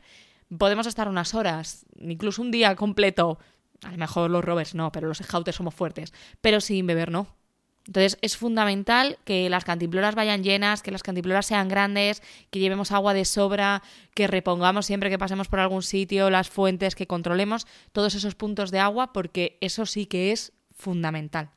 podemos 0.58 0.88
estar 0.88 1.08
unas 1.08 1.34
horas, 1.34 1.86
incluso 2.00 2.42
un 2.42 2.52
día 2.52 2.76
completo. 2.76 3.40
A 3.84 3.92
lo 3.92 3.98
mejor 3.98 4.30
los 4.30 4.44
rovers 4.44 4.76
no, 4.76 4.92
pero 4.92 5.08
los 5.08 5.18
scouts 5.18 5.56
somos 5.56 5.74
fuertes. 5.74 6.14
Pero 6.42 6.62
sin 6.62 6.86
beber 6.88 7.12
no. 7.12 7.28
Entonces 7.88 8.18
es 8.22 8.38
fundamental 8.38 9.18
que 9.26 9.50
las 9.50 9.66
cantimploras 9.66 10.16
vayan 10.16 10.44
llenas, 10.44 10.84
que 10.84 10.92
las 10.92 11.04
cantimploras 11.04 11.48
sean 11.48 11.68
grandes, 11.68 12.22
que 12.50 12.60
llevemos 12.60 12.92
agua 12.92 13.14
de 13.14 13.26
sobra, 13.26 13.82
que 14.14 14.28
repongamos 14.28 14.86
siempre 14.86 15.10
que 15.10 15.18
pasemos 15.18 15.48
por 15.48 15.60
algún 15.60 15.82
sitio 15.82 16.30
las 16.30 16.50
fuentes, 16.50 16.96
que 16.96 17.08
controlemos 17.08 17.66
todos 17.92 18.14
esos 18.16 18.36
puntos 18.36 18.72
de 18.72 18.80
agua, 18.80 19.14
porque 19.14 19.58
eso 19.62 19.86
sí 19.86 20.06
que 20.06 20.32
es 20.32 20.54
fundamental. 20.76 21.52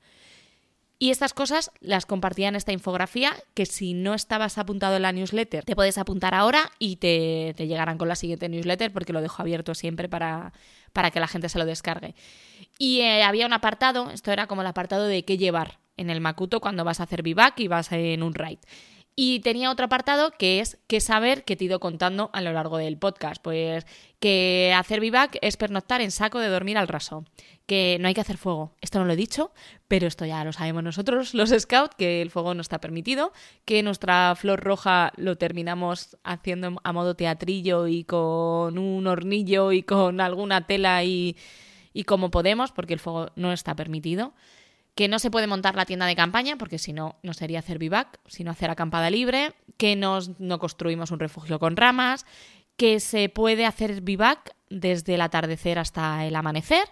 Y 0.99 1.11
estas 1.11 1.35
cosas 1.35 1.71
las 1.81 2.07
compartía 2.07 2.49
en 2.49 2.57
esta 2.57 2.73
infografía, 2.73 3.35
que 3.53 3.67
si 3.67 3.93
no 3.93 4.15
estabas 4.15 4.57
apuntado 4.57 4.97
en 4.97 5.03
la 5.03 5.13
newsletter, 5.13 5.65
te 5.65 5.77
puedes 5.77 5.99
apuntar 5.99 6.35
ahora 6.35 6.71
y 6.79 6.97
te, 6.97 7.53
llegarán 7.59 7.99
con 7.99 8.09
la 8.09 8.15
siguiente 8.15 8.49
newsletter, 8.49 8.93
porque 8.93 9.13
lo 9.13 9.21
dejo 9.21 9.43
abierto 9.43 9.75
siempre 9.75 10.09
para, 10.09 10.53
para 10.93 11.11
que 11.11 11.21
la 11.21 11.29
gente 11.29 11.51
se 11.51 11.59
lo 11.59 11.67
descargue. 11.67 12.15
Y 12.79 13.01
eh, 13.01 13.23
había 13.23 13.45
un 13.45 13.53
apartado, 13.53 14.11
esto 14.11 14.33
era 14.33 14.47
como 14.47 14.63
el 14.63 14.69
apartado 14.69 15.05
de 15.05 15.25
qué 15.25 15.37
llevar 15.37 15.84
en 15.97 16.11
el 16.11 16.21
Makuto 16.21 16.61
cuando 16.61 16.85
vas 16.85 17.01
a 17.01 17.05
hacer 17.05 17.23
vivac 17.23 17.59
y 17.61 17.69
vas 17.69 17.93
en 17.93 18.23
un 18.23 18.35
ride. 18.35 18.61
Y 19.17 19.41
tenía 19.41 19.71
otro 19.71 19.87
apartado 19.87 20.33
que 20.33 20.59
es 20.59 20.79
qué 20.89 21.01
saber 21.01 21.45
que 21.45 21.55
te 21.55 21.65
he 21.65 21.67
ido 21.67 21.79
contando 21.79 22.31
a 22.33 22.41
lo 22.41 22.53
largo 22.53 22.79
del 22.79 22.99
podcast. 22.99 23.41
Pues 23.41 23.87
que 24.19 24.75
hacer 24.77 24.99
vivac 24.99 25.39
es 25.41 25.57
pernoctar 25.57 26.01
en 26.01 26.11
saco 26.11 26.41
de 26.41 26.49
dormir 26.49 26.77
al 26.79 26.89
raso. 26.89 27.25
Que 27.67 27.97
no 28.01 28.09
hay 28.09 28.15
que 28.15 28.21
hacer 28.21 28.39
fuego. 28.39 28.75
Esto 28.81 28.99
no 28.99 29.05
lo 29.05 29.13
he 29.13 29.17
dicho, 29.17 29.53
pero 29.87 30.09
esto 30.09 30.27
ya 30.27 30.45
lo 30.45 30.53
sabemos 30.53 30.83
nosotros, 30.83 31.33
los 31.33 31.51
scouts, 31.51 31.95
que 31.97 32.23
el 32.23 32.31
fuego 32.31 32.55
no 32.55 32.61
está 32.61 32.81
permitido. 32.81 33.33
Que 33.65 33.85
nuestra 33.85 34.35
flor 34.35 34.61
roja 34.61 35.13
lo 35.17 35.39
terminamos 35.39 36.17
haciendo 36.25 36.81
a 36.83 36.93
modo 36.93 37.15
teatrillo 37.15 37.87
y 37.87 38.03
con 38.03 38.79
un 38.79 39.07
hornillo 39.07 39.71
y 39.71 39.85
con 39.85 40.21
alguna 40.21 40.67
tela 40.67 41.05
y, 41.05 41.37
y 41.93 42.03
como 42.03 42.33
podemos, 42.33 42.73
porque 42.73 42.95
el 42.95 43.01
fuego 43.01 43.31
no 43.37 43.53
está 43.53 43.77
permitido 43.77 44.35
que 44.95 45.09
no 45.09 45.19
se 45.19 45.31
puede 45.31 45.47
montar 45.47 45.75
la 45.75 45.87
tienda 45.87 46.07
de 46.07 46.17
campaña, 46.17 46.57
porque 46.57 46.79
si 46.79 46.93
no, 46.93 47.17
no 47.23 47.35
sería 47.35 47.59
hacer 47.59 47.79
vivac, 47.79 48.21
sino 48.27 48.51
hacer 48.51 48.71
acampada 48.71 49.11
libre, 49.11 49.55
que 49.77 49.97
nos, 49.97 50.39
no 50.39 50.59
construimos 50.59 51.11
un 51.11 51.19
refugio 51.19 51.59
con 51.59 51.77
ramas, 51.77 52.27
que 52.77 53.01
se 53.01 53.29
puede 53.29 53.67
hacer 53.67 54.01
vivac 54.03 54.55
desde 54.69 55.15
el 55.15 55.21
atardecer 55.21 55.79
hasta 55.79 56.25
el 56.27 56.37
amanecer 56.37 56.89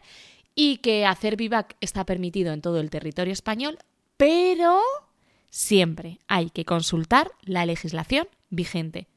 y 0.55 0.79
que 0.79 1.07
hacer 1.07 1.37
vivac 1.37 1.77
está 1.81 2.05
permitido 2.05 2.53
en 2.53 2.61
todo 2.61 2.81
el 2.81 2.91
territorio 2.91 3.33
español, 3.33 3.79
pero 4.17 4.81
siempre 5.51 6.19
hay 6.29 6.51
que 6.51 6.65
consultar 6.65 7.33
la 7.43 7.67
legislación 7.67 8.29
vigente. 8.51 9.09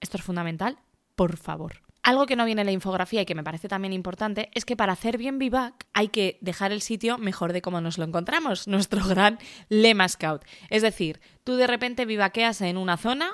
Esto 0.00 0.16
es 0.16 0.22
fundamental, 0.22 0.78
por 1.16 1.36
favor. 1.36 1.87
Algo 2.02 2.26
que 2.26 2.36
no 2.36 2.44
viene 2.44 2.62
en 2.62 2.66
la 2.66 2.72
infografía 2.72 3.22
y 3.22 3.26
que 3.26 3.34
me 3.34 3.44
parece 3.44 3.68
también 3.68 3.92
importante 3.92 4.50
es 4.54 4.64
que 4.64 4.76
para 4.76 4.92
hacer 4.92 5.18
bien 5.18 5.38
vivac 5.38 5.86
hay 5.92 6.08
que 6.08 6.38
dejar 6.40 6.72
el 6.72 6.82
sitio 6.82 7.18
mejor 7.18 7.52
de 7.52 7.62
como 7.62 7.80
nos 7.80 7.98
lo 7.98 8.04
encontramos, 8.04 8.66
nuestro 8.68 9.06
gran 9.06 9.38
lema 9.68 10.08
scout. 10.08 10.44
Es 10.70 10.82
decir, 10.82 11.20
tú 11.44 11.56
de 11.56 11.66
repente 11.66 12.06
vivaqueas 12.06 12.60
en 12.62 12.76
una 12.76 12.96
zona 12.96 13.30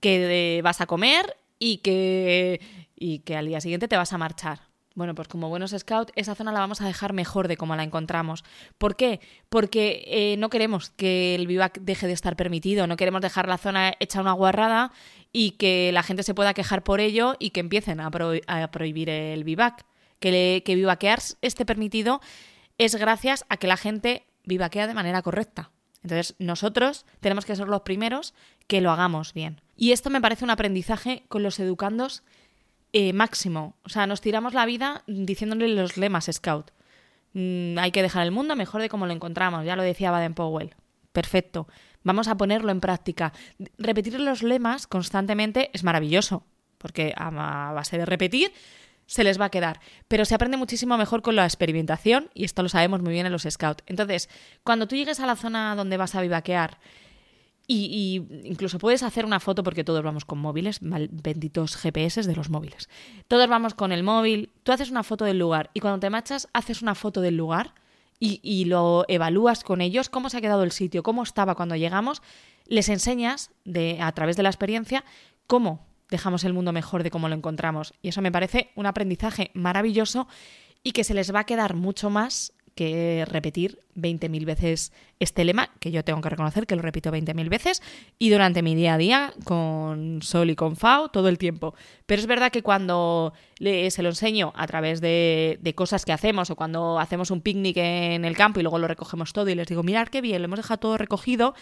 que 0.00 0.60
vas 0.62 0.80
a 0.80 0.86
comer 0.86 1.36
y 1.58 1.78
que, 1.78 2.60
y 2.94 3.20
que 3.20 3.36
al 3.36 3.46
día 3.46 3.60
siguiente 3.60 3.88
te 3.88 3.96
vas 3.96 4.12
a 4.12 4.18
marchar. 4.18 4.60
Bueno, 4.94 5.16
pues 5.16 5.26
como 5.26 5.48
buenos 5.48 5.74
scouts, 5.76 6.12
esa 6.14 6.36
zona 6.36 6.52
la 6.52 6.60
vamos 6.60 6.80
a 6.80 6.86
dejar 6.86 7.12
mejor 7.14 7.48
de 7.48 7.56
como 7.56 7.74
la 7.74 7.82
encontramos. 7.82 8.44
¿Por 8.78 8.94
qué? 8.94 9.20
Porque 9.48 10.04
eh, 10.06 10.36
no 10.38 10.50
queremos 10.50 10.90
que 10.90 11.34
el 11.34 11.48
vivac 11.48 11.80
deje 11.80 12.06
de 12.06 12.12
estar 12.12 12.36
permitido, 12.36 12.86
no 12.86 12.96
queremos 12.96 13.20
dejar 13.20 13.48
la 13.48 13.58
zona 13.58 13.94
hecha 13.98 14.20
una 14.20 14.32
guarrada 14.32 14.92
y 15.36 15.50
que 15.52 15.90
la 15.92 16.04
gente 16.04 16.22
se 16.22 16.32
pueda 16.32 16.54
quejar 16.54 16.84
por 16.84 17.00
ello 17.00 17.34
y 17.40 17.50
que 17.50 17.58
empiecen 17.58 18.00
a, 18.00 18.10
prohibir 18.70 19.10
el 19.10 19.42
vivac. 19.42 19.84
Que, 20.20 20.62
que 20.64 20.76
vivaquear 20.76 21.18
esté 21.42 21.66
permitido 21.66 22.20
es 22.78 22.94
gracias 22.94 23.44
a 23.48 23.56
que 23.58 23.66
la 23.66 23.76
gente 23.76 24.24
vivaquea 24.44 24.86
de 24.86 24.94
manera 24.94 25.20
correcta. 25.22 25.72
Entonces, 26.04 26.36
nosotros 26.38 27.04
tenemos 27.18 27.44
que 27.44 27.56
ser 27.56 27.66
los 27.66 27.82
primeros 27.82 28.32
que 28.68 28.80
lo 28.80 28.92
hagamos 28.92 29.34
bien. 29.34 29.60
Y 29.76 29.90
esto 29.90 30.08
me 30.08 30.20
parece 30.20 30.44
un 30.44 30.50
aprendizaje 30.50 31.24
con 31.28 31.42
los 31.42 31.58
educandos 31.58 32.22
eh, 32.92 33.12
máximo. 33.12 33.74
O 33.82 33.88
sea, 33.88 34.06
nos 34.06 34.20
tiramos 34.20 34.54
la 34.54 34.66
vida 34.66 35.02
diciéndole 35.08 35.66
los 35.68 35.96
lemas 35.96 36.30
Scout. 36.32 36.70
Mm, 37.32 37.76
hay 37.78 37.90
que 37.90 38.02
dejar 38.02 38.22
el 38.22 38.30
mundo 38.30 38.54
mejor 38.54 38.82
de 38.82 38.88
como 38.88 39.06
lo 39.06 39.12
encontramos, 39.12 39.66
ya 39.66 39.74
lo 39.74 39.82
decía 39.82 40.12
Baden 40.12 40.34
Powell. 40.34 40.76
Perfecto. 41.12 41.66
Vamos 42.04 42.28
a 42.28 42.36
ponerlo 42.36 42.70
en 42.70 42.80
práctica. 42.80 43.32
Repetir 43.78 44.20
los 44.20 44.42
lemas 44.42 44.86
constantemente 44.86 45.70
es 45.72 45.82
maravilloso, 45.82 46.46
porque 46.78 47.14
a 47.16 47.30
base 47.72 47.98
de 47.98 48.06
repetir 48.06 48.52
se 49.06 49.24
les 49.24 49.40
va 49.40 49.46
a 49.46 49.50
quedar. 49.50 49.80
Pero 50.08 50.24
se 50.24 50.34
aprende 50.34 50.56
muchísimo 50.56 50.96
mejor 50.96 51.22
con 51.22 51.36
la 51.36 51.44
experimentación 51.44 52.30
y 52.34 52.44
esto 52.44 52.62
lo 52.62 52.68
sabemos 52.68 53.02
muy 53.02 53.12
bien 53.12 53.26
en 53.26 53.32
los 53.32 53.46
scouts. 53.48 53.84
Entonces, 53.86 54.28
cuando 54.62 54.86
tú 54.86 54.96
llegues 54.96 55.20
a 55.20 55.26
la 55.26 55.36
zona 55.36 55.74
donde 55.76 55.96
vas 55.96 56.14
a 56.14 56.20
vivaquear 56.20 56.78
y, 57.66 58.22
incluso 58.44 58.78
puedes 58.78 59.02
hacer 59.02 59.24
una 59.24 59.40
foto 59.40 59.62
porque 59.62 59.84
todos 59.84 60.02
vamos 60.02 60.24
con 60.24 60.38
móviles, 60.38 60.80
benditos 60.82 61.76
GPS 61.76 62.22
de 62.22 62.36
los 62.36 62.50
móviles. 62.50 62.88
Todos 63.28 63.48
vamos 63.48 63.74
con 63.74 63.92
el 63.92 64.02
móvil, 64.02 64.50
tú 64.62 64.72
haces 64.72 64.90
una 64.90 65.02
foto 65.02 65.24
del 65.24 65.38
lugar 65.38 65.70
y 65.72 65.80
cuando 65.80 66.00
te 66.00 66.10
marchas 66.10 66.48
haces 66.52 66.82
una 66.82 66.94
foto 66.94 67.20
del 67.20 67.36
lugar 67.36 67.74
y, 68.18 68.64
lo 68.64 69.04
evalúas 69.08 69.64
con 69.64 69.80
ellos, 69.80 70.08
cómo 70.08 70.30
se 70.30 70.38
ha 70.38 70.40
quedado 70.40 70.62
el 70.62 70.72
sitio, 70.72 71.02
cómo 71.02 71.22
estaba 71.22 71.54
cuando 71.54 71.76
llegamos, 71.76 72.22
les 72.66 72.88
enseñas 72.88 73.50
de, 73.64 73.98
a 74.00 74.12
través 74.12 74.36
de 74.36 74.42
la 74.42 74.48
experiencia 74.48 75.04
cómo 75.46 75.86
dejamos 76.08 76.44
el 76.44 76.54
mundo 76.54 76.72
mejor 76.72 77.02
de 77.02 77.10
cómo 77.10 77.28
lo 77.28 77.34
encontramos. 77.34 77.92
Y 78.00 78.08
eso 78.08 78.22
me 78.22 78.32
parece 78.32 78.70
un 78.76 78.86
aprendizaje 78.86 79.50
maravilloso 79.54 80.26
y 80.82 80.92
que 80.92 81.04
se 81.04 81.14
les 81.14 81.34
va 81.34 81.40
a 81.40 81.46
quedar 81.46 81.74
mucho 81.74 82.08
más 82.10 82.52
que 82.74 83.24
repetir 83.28 83.78
20.000 83.96 84.44
veces 84.44 84.92
este 85.20 85.44
lema, 85.44 85.70
que 85.78 85.90
yo 85.90 86.04
tengo 86.04 86.20
que 86.20 86.28
reconocer 86.28 86.66
que 86.66 86.76
lo 86.76 86.82
repito 86.82 87.10
20.000 87.10 87.48
veces, 87.48 87.82
y 88.18 88.30
durante 88.30 88.62
mi 88.62 88.74
día 88.74 88.94
a 88.94 88.98
día 88.98 89.32
con 89.44 90.20
Sol 90.22 90.50
y 90.50 90.56
con 90.56 90.76
Fao 90.76 91.08
todo 91.08 91.28
el 91.28 91.38
tiempo. 91.38 91.74
Pero 92.06 92.20
es 92.20 92.26
verdad 92.26 92.50
que 92.50 92.62
cuando 92.62 93.32
se 93.58 94.02
lo 94.02 94.08
enseño 94.08 94.52
a 94.56 94.66
través 94.66 95.00
de, 95.00 95.58
de 95.62 95.74
cosas 95.74 96.04
que 96.04 96.12
hacemos 96.12 96.50
o 96.50 96.56
cuando 96.56 96.98
hacemos 96.98 97.30
un 97.30 97.40
picnic 97.40 97.76
en 97.76 98.24
el 98.24 98.36
campo 98.36 98.60
y 98.60 98.62
luego 98.62 98.78
lo 98.78 98.88
recogemos 98.88 99.32
todo 99.32 99.48
y 99.48 99.54
les 99.54 99.68
digo, 99.68 99.82
mirad 99.82 100.08
qué 100.08 100.20
bien, 100.20 100.42
lo 100.42 100.46
hemos 100.46 100.58
dejado 100.58 100.80
todo 100.80 100.98
recogido, 100.98 101.54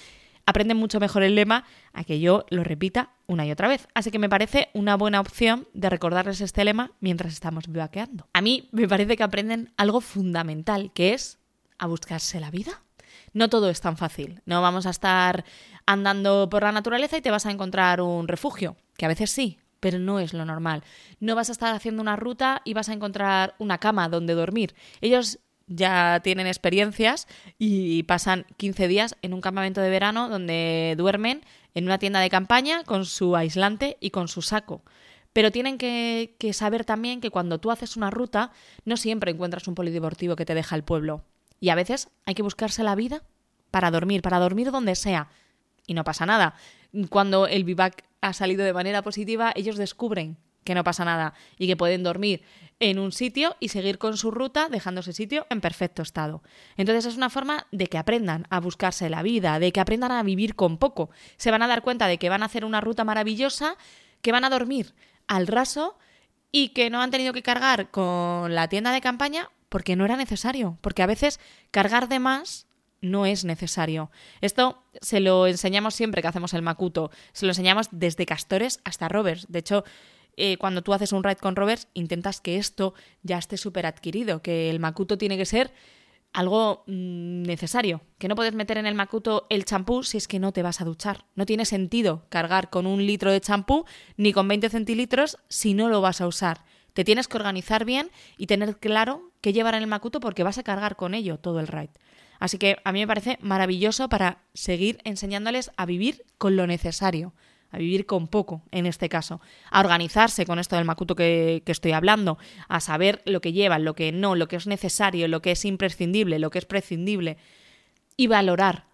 aprenden 0.46 0.76
mucho 0.76 1.00
mejor 1.00 1.22
el 1.22 1.34
lema 1.34 1.64
a 1.92 2.04
que 2.04 2.20
yo 2.20 2.46
lo 2.50 2.64
repita 2.64 3.10
una 3.26 3.46
y 3.46 3.52
otra 3.52 3.68
vez. 3.68 3.88
Así 3.94 4.10
que 4.10 4.18
me 4.18 4.28
parece 4.28 4.68
una 4.74 4.96
buena 4.96 5.20
opción 5.20 5.68
de 5.72 5.90
recordarles 5.90 6.40
este 6.40 6.64
lema 6.64 6.92
mientras 7.00 7.32
estamos 7.32 7.68
vivaqueando. 7.68 8.28
A 8.32 8.40
mí 8.40 8.68
me 8.72 8.88
parece 8.88 9.16
que 9.16 9.22
aprenden 9.22 9.72
algo 9.76 10.00
fundamental, 10.00 10.92
que 10.94 11.14
es 11.14 11.38
a 11.78 11.86
buscarse 11.86 12.40
la 12.40 12.50
vida. 12.50 12.82
No 13.32 13.48
todo 13.48 13.70
es 13.70 13.80
tan 13.80 13.96
fácil. 13.96 14.42
No 14.46 14.60
vamos 14.62 14.86
a 14.86 14.90
estar 14.90 15.44
andando 15.86 16.48
por 16.50 16.62
la 16.62 16.72
naturaleza 16.72 17.16
y 17.16 17.22
te 17.22 17.30
vas 17.30 17.46
a 17.46 17.50
encontrar 17.50 18.00
un 18.00 18.28
refugio, 18.28 18.76
que 18.96 19.06
a 19.06 19.08
veces 19.08 19.30
sí, 19.30 19.58
pero 19.80 19.98
no 19.98 20.20
es 20.20 20.32
lo 20.32 20.44
normal. 20.44 20.84
No 21.18 21.34
vas 21.34 21.48
a 21.48 21.52
estar 21.52 21.74
haciendo 21.74 22.02
una 22.02 22.16
ruta 22.16 22.62
y 22.64 22.74
vas 22.74 22.88
a 22.88 22.92
encontrar 22.92 23.54
una 23.58 23.78
cama 23.78 24.08
donde 24.08 24.34
dormir. 24.34 24.74
Ellos 25.00 25.40
ya 25.66 26.20
tienen 26.22 26.46
experiencias 26.46 27.28
y 27.58 28.02
pasan 28.04 28.46
15 28.56 28.88
días 28.88 29.16
en 29.22 29.34
un 29.34 29.40
campamento 29.40 29.80
de 29.80 29.90
verano 29.90 30.28
donde 30.28 30.94
duermen 30.96 31.42
en 31.74 31.84
una 31.84 31.98
tienda 31.98 32.20
de 32.20 32.30
campaña 32.30 32.84
con 32.84 33.04
su 33.06 33.36
aislante 33.36 33.96
y 34.00 34.10
con 34.10 34.28
su 34.28 34.42
saco. 34.42 34.82
Pero 35.32 35.50
tienen 35.50 35.78
que, 35.78 36.36
saber 36.52 36.84
también 36.84 37.20
que 37.20 37.30
cuando 37.30 37.58
tú 37.58 37.70
haces 37.70 37.96
una 37.96 38.10
ruta, 38.10 38.52
no 38.84 38.96
siempre 38.96 39.30
encuentras 39.30 39.66
un 39.66 39.74
polideportivo 39.74 40.36
que 40.36 40.44
te 40.44 40.54
deja 40.54 40.76
el 40.76 40.84
pueblo. 40.84 41.24
Y 41.58 41.70
a 41.70 41.74
veces 41.74 42.08
hay 42.26 42.34
que 42.34 42.42
buscarse 42.42 42.82
la 42.82 42.94
vida 42.94 43.22
para 43.70 43.90
dormir, 43.90 44.20
para 44.20 44.38
dormir 44.38 44.70
donde 44.70 44.94
sea. 44.94 45.28
Y 45.86 45.94
no 45.94 46.04
pasa 46.04 46.26
nada. 46.26 46.54
Cuando 47.08 47.46
el 47.46 47.64
vivac 47.64 48.04
ha 48.20 48.34
salido 48.34 48.64
de 48.64 48.74
manera 48.74 49.02
positiva, 49.02 49.52
ellos 49.56 49.76
descubren 49.76 50.36
que 50.64 50.74
no 50.74 50.84
pasa 50.84 51.04
nada 51.04 51.34
y 51.58 51.66
que 51.66 51.76
pueden 51.76 52.02
dormir 52.02 52.42
en 52.80 52.98
un 52.98 53.12
sitio 53.12 53.56
y 53.60 53.68
seguir 53.68 53.98
con 53.98 54.16
su 54.16 54.30
ruta 54.30 54.68
dejando 54.68 55.00
ese 55.02 55.12
sitio 55.12 55.46
en 55.50 55.60
perfecto 55.60 56.02
estado. 56.02 56.42
Entonces 56.76 57.06
es 57.06 57.16
una 57.16 57.30
forma 57.30 57.66
de 57.70 57.86
que 57.86 57.98
aprendan 57.98 58.46
a 58.50 58.58
buscarse 58.60 59.08
la 59.08 59.22
vida, 59.22 59.58
de 59.58 59.72
que 59.72 59.80
aprendan 59.80 60.10
a 60.10 60.22
vivir 60.22 60.56
con 60.56 60.78
poco. 60.78 61.10
Se 61.36 61.50
van 61.50 61.62
a 61.62 61.68
dar 61.68 61.82
cuenta 61.82 62.08
de 62.08 62.18
que 62.18 62.28
van 62.28 62.42
a 62.42 62.46
hacer 62.46 62.64
una 62.64 62.80
ruta 62.80 63.04
maravillosa, 63.04 63.76
que 64.20 64.32
van 64.32 64.44
a 64.44 64.50
dormir 64.50 64.94
al 65.28 65.46
raso 65.46 65.96
y 66.50 66.70
que 66.70 66.90
no 66.90 67.00
han 67.00 67.10
tenido 67.10 67.32
que 67.32 67.42
cargar 67.42 67.90
con 67.90 68.54
la 68.54 68.68
tienda 68.68 68.92
de 68.92 69.00
campaña 69.00 69.50
porque 69.68 69.96
no 69.96 70.04
era 70.04 70.16
necesario, 70.16 70.76
porque 70.80 71.02
a 71.02 71.06
veces 71.06 71.40
cargar 71.70 72.08
de 72.08 72.18
más 72.18 72.66
no 73.00 73.26
es 73.26 73.44
necesario. 73.44 74.10
Esto 74.40 74.82
se 75.00 75.20
lo 75.20 75.46
enseñamos 75.46 75.94
siempre 75.94 76.20
que 76.20 76.28
hacemos 76.28 76.52
el 76.54 76.62
Macuto, 76.62 77.10
se 77.32 77.46
lo 77.46 77.52
enseñamos 77.52 77.88
desde 77.90 78.26
castores 78.26 78.80
hasta 78.84 79.08
rovers. 79.08 79.46
De 79.50 79.58
hecho, 79.60 79.84
eh, 80.36 80.56
cuando 80.56 80.82
tú 80.82 80.94
haces 80.94 81.12
un 81.12 81.24
ride 81.24 81.36
con 81.36 81.56
rovers, 81.56 81.88
intentas 81.94 82.40
que 82.40 82.56
esto 82.56 82.94
ya 83.22 83.38
esté 83.38 83.56
súper 83.56 83.86
adquirido, 83.86 84.42
que 84.42 84.70
el 84.70 84.80
Makuto 84.80 85.18
tiene 85.18 85.36
que 85.36 85.46
ser 85.46 85.72
algo 86.32 86.84
mm, 86.86 87.42
necesario, 87.42 88.00
que 88.18 88.28
no 88.28 88.34
puedes 88.34 88.54
meter 88.54 88.78
en 88.78 88.86
el 88.86 88.94
Makuto 88.94 89.46
el 89.50 89.64
champú 89.64 90.02
si 90.02 90.16
es 90.16 90.28
que 90.28 90.38
no 90.38 90.52
te 90.52 90.62
vas 90.62 90.80
a 90.80 90.84
duchar. 90.84 91.26
No 91.34 91.46
tiene 91.46 91.64
sentido 91.64 92.26
cargar 92.28 92.70
con 92.70 92.86
un 92.86 93.06
litro 93.06 93.30
de 93.30 93.40
champú 93.40 93.84
ni 94.16 94.32
con 94.32 94.48
20 94.48 94.70
centilitros 94.70 95.38
si 95.48 95.74
no 95.74 95.88
lo 95.88 96.00
vas 96.00 96.20
a 96.20 96.26
usar. 96.26 96.64
Te 96.94 97.04
tienes 97.04 97.28
que 97.28 97.36
organizar 97.36 97.84
bien 97.84 98.10
y 98.36 98.46
tener 98.46 98.78
claro 98.78 99.30
qué 99.40 99.52
llevar 99.52 99.74
en 99.74 99.82
el 99.82 99.88
Makuto 99.88 100.20
porque 100.20 100.42
vas 100.42 100.58
a 100.58 100.62
cargar 100.62 100.96
con 100.96 101.14
ello 101.14 101.38
todo 101.38 101.60
el 101.60 101.68
ride. 101.68 101.92
Así 102.38 102.58
que 102.58 102.78
a 102.84 102.92
mí 102.92 103.00
me 103.00 103.06
parece 103.06 103.38
maravilloso 103.40 104.08
para 104.08 104.42
seguir 104.52 104.98
enseñándoles 105.04 105.70
a 105.76 105.86
vivir 105.86 106.24
con 106.38 106.56
lo 106.56 106.66
necesario 106.66 107.34
a 107.72 107.78
vivir 107.78 108.06
con 108.06 108.28
poco 108.28 108.62
en 108.70 108.86
este 108.86 109.08
caso, 109.08 109.40
a 109.70 109.80
organizarse 109.80 110.46
con 110.46 110.58
esto 110.58 110.76
del 110.76 110.84
macuto 110.84 111.16
que, 111.16 111.62
estoy 111.66 111.92
hablando, 111.92 112.38
a 112.68 112.80
saber 112.80 113.22
lo 113.24 113.40
que 113.40 113.52
llevan, 113.52 113.84
lo 113.84 113.94
que 113.94 114.12
no, 114.12 114.36
lo 114.36 114.46
que 114.46 114.56
es 114.56 114.66
necesario, 114.66 115.26
lo 115.26 115.42
que 115.42 115.52
es 115.52 115.64
imprescindible, 115.64 116.38
lo 116.38 116.50
que 116.50 116.58
es 116.58 116.66
prescindible 116.66 117.38
y 118.16 118.26
valorar, 118.26 118.84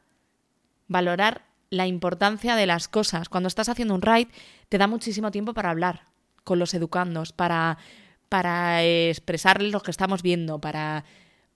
valorar 0.86 1.44
la 1.70 1.86
importancia 1.86 2.54
de 2.56 2.66
las 2.66 2.88
cosas. 2.88 3.28
Cuando 3.28 3.48
estás 3.48 3.68
haciendo 3.68 3.94
un 3.94 4.02
ride 4.02 4.28
te 4.68 4.78
da 4.78 4.86
muchísimo 4.86 5.30
tiempo 5.30 5.52
para 5.52 5.70
hablar 5.70 6.04
con 6.44 6.58
los 6.58 6.72
educandos, 6.72 7.32
para, 7.32 7.78
para 8.28 8.84
expresarles 8.84 9.72
lo 9.72 9.80
que 9.80 9.90
estamos 9.90 10.22
viendo, 10.22 10.60
para 10.60 11.04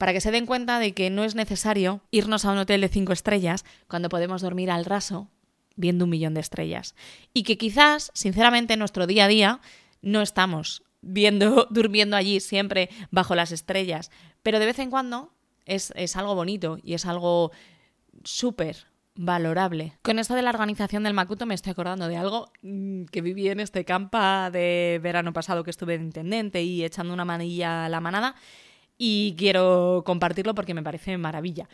para 0.03 0.13
que 0.13 0.21
se 0.21 0.33
den 0.33 0.47
cuenta 0.47 0.81
de 0.81 0.95
que 0.95 1.11
no 1.11 1.23
es 1.23 1.37
necesario 1.37 2.01
irnos 2.11 2.45
a 2.45 2.51
un 2.51 2.59
hotel 2.59 2.81
de 2.81 2.89
cinco 2.89 3.13
estrellas 3.13 3.65
cuando 3.87 4.09
podemos 4.09 4.43
dormir 4.43 4.69
al 4.69 4.85
raso 4.85 5.29
viendo 5.77 6.05
un 6.05 6.11
millón 6.11 6.35
de 6.35 6.41
estrellas. 6.41 6.95
Y 7.33 7.43
que 7.43 7.59
quizás, 7.59 8.11
sinceramente, 8.15 8.75
en 8.75 8.79
nuestro 8.79 9.07
día 9.07 9.25
a 9.25 9.29
día 9.29 9.61
no 10.01 10.23
estamos 10.23 10.83
viendo, 11.01 11.67
durmiendo 11.71 12.17
allí 12.17 12.41
siempre 12.41 12.91
bajo 13.11 13.35
las 13.35 13.53
estrellas. 13.53 14.11
Pero 14.43 14.59
de 14.59 14.67
vez 14.67 14.79
en 14.79 14.91
cuando 14.91 15.33
es, 15.67 15.93
es 15.97 16.17
algo 16.17 16.35
bonito 16.35 16.79
y 16.83 16.95
es 16.95 17.07
algo 17.07 17.53
súper 18.25 18.87
valorable. 19.15 19.99
Con 20.03 20.19
esto 20.19 20.35
de 20.35 20.43
la 20.43 20.51
organización 20.51 21.03
del 21.03 21.15
Makuto 21.15 21.47
me 21.47 21.55
estoy 21.55 21.73
acordando 21.73 22.09
de 22.09 22.17
algo 22.17 22.51
mm, 22.63 23.05
que 23.05 23.21
viví 23.21 23.49
en 23.49 23.61
este 23.61 23.85
campa 23.85 24.51
de 24.51 25.01
verano 25.03 25.33
pasado 25.33 25.65
que 25.65 25.71
estuve 25.71 25.99
de 25.99 26.05
intendente 26.05 26.63
y 26.63 26.85
echando 26.85 27.13
una 27.13 27.25
manilla 27.25 27.85
a 27.85 27.89
la 27.89 28.01
manada 28.01 28.35
y 28.97 29.35
quiero 29.37 30.03
compartirlo 30.07 30.55
porque 30.55 30.75
me 30.75 30.83
parece 30.83 31.17
maravilla. 31.19 31.69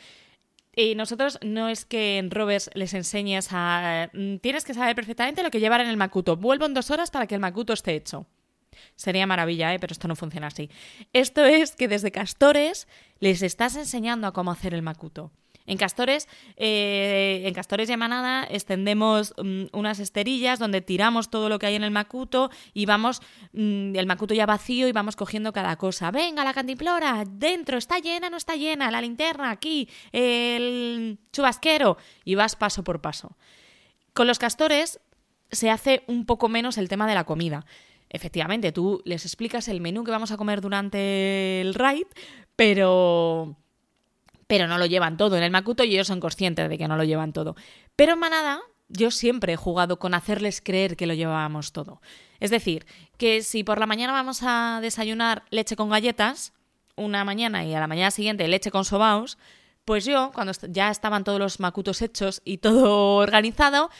Y 0.78 0.94
nosotros 0.94 1.40
no 1.42 1.68
es 1.68 1.85
que 1.85 2.18
en 2.18 2.30
Robes 2.30 2.70
les 2.75 2.94
enseñes 2.94 3.49
a... 3.50 4.11
Mm, 4.12 4.37
tienes 4.37 4.64
que 4.64 4.75
saber 4.75 4.94
perfectamente 4.94 5.42
lo 5.42 5.50
que 5.50 5.58
llevar 5.58 5.80
en 5.80 5.88
el 5.88 5.97
Makuto. 5.97 6.37
Vuelvo 6.37 6.66
en 6.66 6.75
dos 6.75 6.92
horas 6.92 7.11
para 7.11 7.26
que 7.26 7.35
el 7.35 7.40
Makuto 7.40 7.73
esté 7.73 7.97
hecho. 7.97 8.26
Sería 8.94 9.26
maravilla, 9.26 9.75
¿eh? 9.75 9.80
pero 9.80 9.90
esto 9.90 10.06
no 10.06 10.14
funciona 10.14 10.47
así. 10.47 10.70
Esto 11.12 11.44
es 11.44 11.75
que 11.75 11.88
desde 11.88 12.12
Castores 12.12 12.87
les 13.18 13.42
estás 13.42 13.75
enseñando 13.75 14.28
a 14.28 14.32
cómo 14.32 14.52
hacer 14.52 14.73
el 14.73 14.82
Makuto. 14.82 15.32
En 15.68 15.76
Castores, 15.76 16.28
eh, 16.56 17.42
en 17.44 17.52
Castores 17.52 17.90
y 17.90 17.96
Manada 17.96 18.44
extendemos 18.50 19.34
mm, 19.37 19.64
unas 19.72 19.98
esterillas 19.98 20.58
donde 20.58 20.80
tiramos 20.80 21.28
todo 21.28 21.50
lo 21.50 21.58
que 21.58 21.66
hay 21.66 21.75
en 21.75 21.84
el 21.84 21.90
macuto 21.90 22.50
y 22.72 22.87
vamos, 22.87 23.20
mm, 23.52 23.94
el 23.94 24.06
macuto 24.06 24.32
ya 24.32 24.46
vacío 24.46 24.88
y 24.88 24.92
vamos 24.92 25.14
cogiendo 25.14 25.52
cada 25.52 25.76
cosa. 25.76 26.10
Venga, 26.10 26.42
la 26.42 26.54
cantimplora, 26.54 27.22
dentro, 27.28 27.76
está 27.76 27.98
llena, 27.98 28.30
no 28.30 28.38
está 28.38 28.56
llena, 28.56 28.90
la 28.90 29.02
linterna, 29.02 29.50
aquí, 29.50 29.90
el 30.12 31.18
chubasquero, 31.32 31.98
y 32.25 32.34
vas 32.34 32.56
paso 32.56 32.82
por 32.82 33.02
paso. 33.02 33.37
Con 34.14 34.26
los 34.26 34.38
castores 34.38 35.00
se 35.50 35.68
hace 35.68 36.02
un 36.06 36.25
poco 36.25 36.48
menos 36.48 36.78
el 36.78 36.88
tema 36.88 37.06
de 37.06 37.14
la 37.14 37.25
comida. 37.25 37.66
Efectivamente, 38.08 38.72
tú 38.72 39.02
les 39.04 39.26
explicas 39.26 39.68
el 39.68 39.82
menú 39.82 40.02
que 40.02 40.12
vamos 40.12 40.32
a 40.32 40.38
comer 40.38 40.62
durante 40.62 41.60
el 41.60 41.75
ride, 41.75 42.06
pero 42.56 43.54
pero 44.49 44.67
no 44.67 44.78
lo 44.78 44.87
llevan 44.87 45.17
todo 45.17 45.37
en 45.37 45.45
el 45.45 45.52
Makuto 45.52 45.85
y 45.85 45.95
ellos 45.95 46.09
son 46.09 46.19
conscientes 46.19 46.69
de 46.69 46.76
que 46.76 46.88
no 46.88 46.97
lo 46.97 47.05
llevan 47.05 47.33
todo. 47.33 47.55
Pero 47.95 48.14
en 48.14 48.19
Manada 48.19 48.61
yo 48.88 49.11
siempre 49.11 49.52
he 49.52 49.57
jugado 49.57 49.99
con 49.99 50.14
hacerles 50.14 50.61
creer 50.61 50.97
que 50.97 51.07
lo 51.07 51.14
llevábamos 51.14 51.73
todo. 51.73 52.00
Es 52.40 52.50
decir, 52.50 52.87
que 53.19 53.43
si 53.43 53.62
por 53.62 53.78
la 53.78 53.87
mañana 53.87 54.12
vamos 54.12 54.40
a 54.43 54.81
desayunar 54.81 55.45
leche 55.50 55.76
con 55.76 55.90
galletas, 55.90 56.55
una 56.97 57.25
mañana 57.25 57.64
y 57.64 57.75
a 57.75 57.81
la 57.81 57.87
mañana 57.87 58.11
siguiente 58.11 58.49
leche 58.49 58.71
con 58.71 58.85
sobaos, 58.85 59.38
pues 59.85 60.05
yo, 60.05 60.31
cuando 60.35 60.52
ya 60.69 60.90
estaban 60.90 61.25
todos 61.25 61.38
los 61.38 61.61
macutos 61.61 62.02
hechos 62.02 62.43
y 62.45 62.59
todo 62.59 63.17
organizado, 63.17 63.90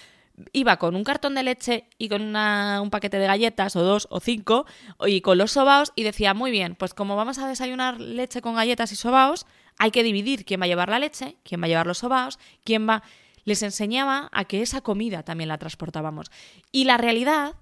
iba 0.53 0.77
con 0.77 0.95
un 0.95 1.05
cartón 1.05 1.35
de 1.35 1.43
leche 1.43 1.89
y 1.99 2.09
con 2.09 2.35
un 2.35 2.91
paquete 2.91 3.19
de 3.19 3.27
galletas, 3.27 3.77
o 3.77 3.83
dos 3.83 4.07
o 4.11 4.21
cinco, 4.21 4.67
y 5.07 5.21
con 5.21 5.39
los 5.39 5.53
sobaos, 5.53 5.93
y 5.97 6.03
decía, 6.03 6.35
muy 6.35 6.51
bien, 6.51 6.75
pues 6.75 6.95
como 6.95 7.17
vamos 7.17 7.39
a 7.39 7.49
desayunar 7.49 8.01
leche 8.01 8.41
con 8.41 8.55
galletas 8.55 8.93
y 8.93 8.97
sobaos, 8.97 9.47
hay 9.79 9.91
que 9.91 10.03
dividir 10.03 10.45
quién 10.45 10.61
va 10.61 10.65
a 10.65 10.69
llevar 10.69 10.89
la 10.89 10.99
leche, 10.99 11.37
quién 11.45 11.61
va 11.61 11.67
a 11.67 11.69
llevar 11.69 11.87
los 11.87 11.99
sobaos, 11.99 12.39
quién 12.65 12.89
va... 12.89 13.03
Les 13.45 13.63
enseñaba 13.63 14.29
a 14.33 14.45
que 14.45 14.61
esa 14.61 14.83
comida 14.83 15.23
también 15.23 15.49
la 15.49 15.57
transportábamos. 15.57 16.31
Y 16.71 16.85
la 16.85 16.99
realidad 16.99 17.55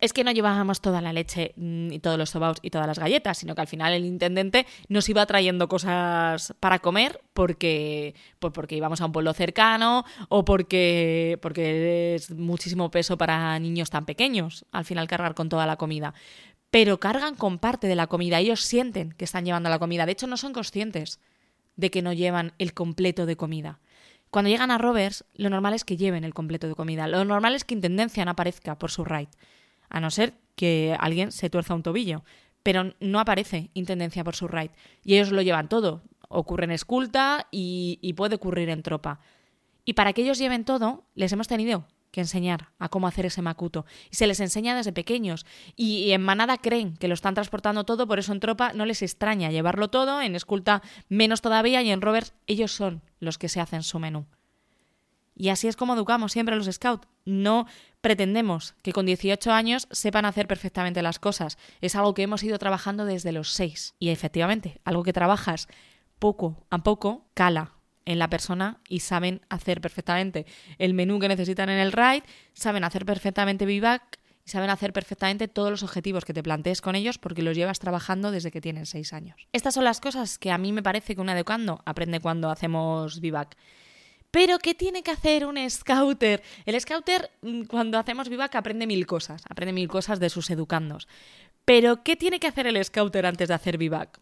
es 0.00 0.12
que 0.12 0.24
no 0.24 0.32
llevábamos 0.32 0.80
toda 0.80 1.00
la 1.00 1.12
leche 1.12 1.54
mm, 1.56 1.92
y 1.92 1.98
todos 1.98 2.18
los 2.18 2.30
sobaos 2.30 2.58
y 2.62 2.70
todas 2.70 2.86
las 2.86 2.98
galletas, 2.98 3.38
sino 3.38 3.54
que 3.54 3.62
al 3.62 3.66
final 3.66 3.92
el 3.92 4.04
intendente 4.04 4.66
nos 4.88 5.08
iba 5.08 5.24
trayendo 5.24 5.68
cosas 5.68 6.54
para 6.60 6.80
comer 6.80 7.20
porque, 7.32 8.14
pues 8.38 8.52
porque 8.52 8.76
íbamos 8.76 9.00
a 9.00 9.06
un 9.06 9.12
pueblo 9.12 9.32
cercano 9.32 10.04
o 10.28 10.44
porque, 10.44 11.38
porque 11.40 12.16
es 12.16 12.30
muchísimo 12.32 12.90
peso 12.90 13.16
para 13.16 13.58
niños 13.58 13.90
tan 13.90 14.04
pequeños, 14.04 14.66
al 14.72 14.84
final 14.84 15.08
cargar 15.08 15.34
con 15.34 15.48
toda 15.48 15.66
la 15.66 15.76
comida. 15.76 16.12
Pero 16.70 16.98
cargan 16.98 17.36
con 17.36 17.58
parte 17.58 17.86
de 17.86 17.94
la 17.94 18.08
comida, 18.08 18.40
ellos 18.40 18.60
sienten 18.60 19.12
que 19.12 19.24
están 19.24 19.44
llevando 19.44 19.70
la 19.70 19.78
comida, 19.78 20.06
de 20.06 20.12
hecho 20.12 20.26
no 20.26 20.36
son 20.36 20.52
conscientes 20.52 21.20
de 21.76 21.90
que 21.90 22.02
no 22.02 22.12
llevan 22.12 22.52
el 22.58 22.74
completo 22.74 23.26
de 23.26 23.36
comida. 23.36 23.80
Cuando 24.30 24.50
llegan 24.50 24.70
a 24.70 24.78
Rovers, 24.78 25.24
lo 25.34 25.50
normal 25.50 25.74
es 25.74 25.84
que 25.84 25.96
lleven 25.96 26.24
el 26.24 26.34
completo 26.34 26.66
de 26.66 26.74
comida. 26.74 27.06
Lo 27.06 27.24
normal 27.24 27.54
es 27.54 27.64
que 27.64 27.74
Intendencia 27.74 28.24
no 28.24 28.32
aparezca 28.32 28.78
por 28.78 28.90
su 28.90 29.04
ride. 29.04 29.28
A 29.88 30.00
no 30.00 30.10
ser 30.10 30.34
que 30.56 30.96
alguien 30.98 31.30
se 31.30 31.50
tuerza 31.50 31.74
un 31.74 31.82
tobillo. 31.82 32.24
Pero 32.62 32.94
no 32.98 33.20
aparece 33.20 33.70
Intendencia 33.74 34.24
por 34.24 34.34
su 34.34 34.48
ride. 34.48 34.72
Y 35.04 35.14
ellos 35.14 35.30
lo 35.30 35.42
llevan 35.42 35.68
todo. 35.68 36.02
Ocurre 36.28 36.64
en 36.64 36.72
esculta 36.72 37.46
y 37.52 38.12
puede 38.16 38.34
ocurrir 38.34 38.70
en 38.70 38.82
tropa. 38.82 39.20
Y 39.84 39.92
para 39.92 40.12
que 40.12 40.22
ellos 40.22 40.38
lleven 40.38 40.64
todo, 40.64 41.04
les 41.14 41.32
hemos 41.32 41.46
tenido 41.46 41.86
que 42.14 42.20
enseñar 42.20 42.70
a 42.78 42.88
cómo 42.88 43.08
hacer 43.08 43.26
ese 43.26 43.42
macuto. 43.42 43.84
Y 44.10 44.14
se 44.14 44.28
les 44.28 44.38
enseña 44.38 44.76
desde 44.76 44.92
pequeños. 44.92 45.44
Y, 45.74 46.12
en 46.12 46.22
manada 46.22 46.58
creen 46.58 46.96
que 46.96 47.08
lo 47.08 47.14
están 47.14 47.34
transportando 47.34 47.84
todo, 47.84 48.06
por 48.06 48.20
eso 48.20 48.32
en 48.32 48.38
tropa 48.38 48.72
no 48.72 48.86
les 48.86 49.02
extraña 49.02 49.50
llevarlo 49.50 49.88
todo, 49.88 50.22
en 50.22 50.36
esculta 50.36 50.80
menos 51.08 51.42
todavía, 51.42 51.82
y 51.82 51.90
en 51.90 52.00
rovers 52.00 52.32
ellos 52.46 52.70
son 52.70 53.02
los 53.18 53.36
que 53.36 53.48
se 53.48 53.60
hacen 53.60 53.82
su 53.82 53.98
menú. 53.98 54.26
Y 55.36 55.48
así 55.48 55.66
es 55.66 55.74
como 55.74 55.94
educamos 55.94 56.30
siempre 56.30 56.54
a 56.54 56.58
los 56.58 56.70
scouts. 56.70 57.08
No 57.24 57.66
pretendemos 58.00 58.74
que 58.82 58.92
con 58.92 59.06
18 59.06 59.50
años 59.50 59.88
sepan 59.90 60.24
hacer 60.24 60.46
perfectamente 60.46 61.02
las 61.02 61.18
cosas. 61.18 61.58
Es 61.80 61.96
algo 61.96 62.14
que 62.14 62.22
hemos 62.22 62.44
ido 62.44 62.58
trabajando 62.60 63.04
desde 63.04 63.32
los 63.32 63.50
6. 63.50 63.96
Y 63.98 64.10
efectivamente, 64.10 64.80
algo 64.84 65.02
que 65.02 65.12
trabajas 65.12 65.66
poco 66.20 66.64
a 66.70 66.78
poco 66.84 67.26
cala 67.34 67.72
en 68.04 68.18
la 68.18 68.28
persona 68.28 68.80
y 68.88 69.00
saben 69.00 69.40
hacer 69.48 69.80
perfectamente 69.80 70.46
el 70.78 70.94
menú 70.94 71.18
que 71.18 71.28
necesitan 71.28 71.68
en 71.68 71.78
el 71.78 71.92
ride, 71.92 72.22
saben 72.52 72.84
hacer 72.84 73.04
perfectamente 73.04 73.66
vivac 73.66 74.18
y 74.46 74.50
saben 74.50 74.70
hacer 74.70 74.92
perfectamente 74.92 75.48
todos 75.48 75.70
los 75.70 75.82
objetivos 75.82 76.24
que 76.24 76.34
te 76.34 76.42
plantees 76.42 76.80
con 76.80 76.96
ellos 76.96 77.18
porque 77.18 77.42
los 77.42 77.56
llevas 77.56 77.78
trabajando 77.78 78.30
desde 78.30 78.50
que 78.50 78.60
tienen 78.60 78.86
seis 78.86 79.12
años. 79.12 79.48
Estas 79.52 79.74
son 79.74 79.84
las 79.84 80.00
cosas 80.00 80.38
que 80.38 80.50
a 80.50 80.58
mí 80.58 80.72
me 80.72 80.82
parece 80.82 81.14
que 81.14 81.20
un 81.20 81.30
educando 81.30 81.80
aprende 81.86 82.20
cuando 82.20 82.50
hacemos 82.50 83.20
vivac. 83.20 83.56
Pero, 84.30 84.58
¿qué 84.58 84.74
tiene 84.74 85.04
que 85.04 85.12
hacer 85.12 85.46
un 85.46 85.58
scouter? 85.70 86.42
El 86.66 86.78
scouter, 86.80 87.30
mm, 87.42 87.62
cuando 87.64 87.98
hacemos 87.98 88.28
vivac, 88.28 88.56
aprende 88.56 88.84
mil 88.84 89.06
cosas. 89.06 89.44
Aprende 89.48 89.72
mil 89.72 89.86
cosas 89.86 90.18
de 90.18 90.28
sus 90.28 90.50
educandos. 90.50 91.06
Pero, 91.64 92.02
¿qué 92.02 92.16
tiene 92.16 92.40
que 92.40 92.48
hacer 92.48 92.66
el 92.66 92.84
scouter 92.84 93.26
antes 93.26 93.46
de 93.46 93.54
hacer 93.54 93.78
vivac? 93.78 94.20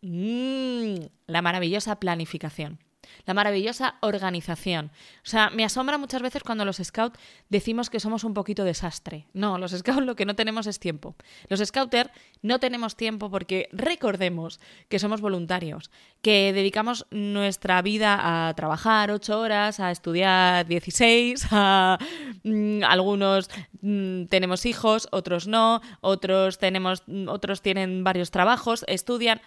Mm, 0.00 0.94
la 1.26 1.42
maravillosa 1.42 1.98
planificación 1.98 2.78
la 3.26 3.34
maravillosa 3.34 3.96
organización. 4.00 4.90
O 5.24 5.28
sea, 5.28 5.50
me 5.50 5.64
asombra 5.64 5.98
muchas 5.98 6.22
veces 6.22 6.42
cuando 6.42 6.64
los 6.64 6.76
scouts 6.76 7.18
decimos 7.48 7.90
que 7.90 8.00
somos 8.00 8.24
un 8.24 8.34
poquito 8.34 8.64
desastre. 8.64 9.26
No, 9.32 9.58
los 9.58 9.72
scouts 9.72 10.04
lo 10.04 10.16
que 10.16 10.26
no 10.26 10.34
tenemos 10.34 10.66
es 10.66 10.78
tiempo. 10.78 11.14
Los 11.48 11.60
scouters 11.60 12.10
no 12.42 12.60
tenemos 12.60 12.96
tiempo 12.96 13.30
porque 13.30 13.68
recordemos 13.72 14.60
que 14.88 14.98
somos 14.98 15.20
voluntarios, 15.20 15.90
que 16.22 16.52
dedicamos 16.52 17.06
nuestra 17.10 17.82
vida 17.82 18.48
a 18.48 18.54
trabajar 18.54 19.10
ocho 19.10 19.40
horas, 19.40 19.80
a 19.80 19.90
estudiar 19.90 20.66
16, 20.66 21.46
a 21.50 21.98
mm, 22.44 22.82
algunos 22.84 23.50
mm, 23.80 24.24
tenemos 24.26 24.66
hijos, 24.66 25.08
otros 25.10 25.46
no, 25.46 25.80
otros 26.00 26.58
tenemos 26.58 27.02
otros 27.28 27.62
tienen 27.62 28.04
varios 28.04 28.30
trabajos, 28.30 28.84
estudian. 28.88 29.40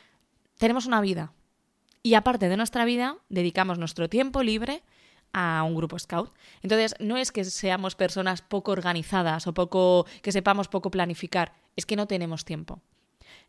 Tenemos 0.57 0.85
una 0.85 1.01
vida, 1.01 1.33
y 2.03 2.15
aparte 2.15 2.49
de 2.49 2.57
nuestra 2.57 2.85
vida, 2.85 3.17
dedicamos 3.29 3.77
nuestro 3.77 4.09
tiempo 4.09 4.43
libre 4.43 4.83
a 5.33 5.63
un 5.63 5.75
grupo 5.75 5.97
scout. 5.97 6.31
Entonces, 6.61 6.95
no 6.99 7.17
es 7.17 7.31
que 7.31 7.43
seamos 7.43 7.95
personas 7.95 8.41
poco 8.41 8.71
organizadas 8.71 9.47
o 9.47 9.53
poco 9.53 10.05
que 10.21 10.31
sepamos 10.31 10.67
poco 10.67 10.91
planificar, 10.91 11.53
es 11.75 11.85
que 11.85 11.95
no 11.95 12.07
tenemos 12.07 12.45
tiempo. 12.45 12.81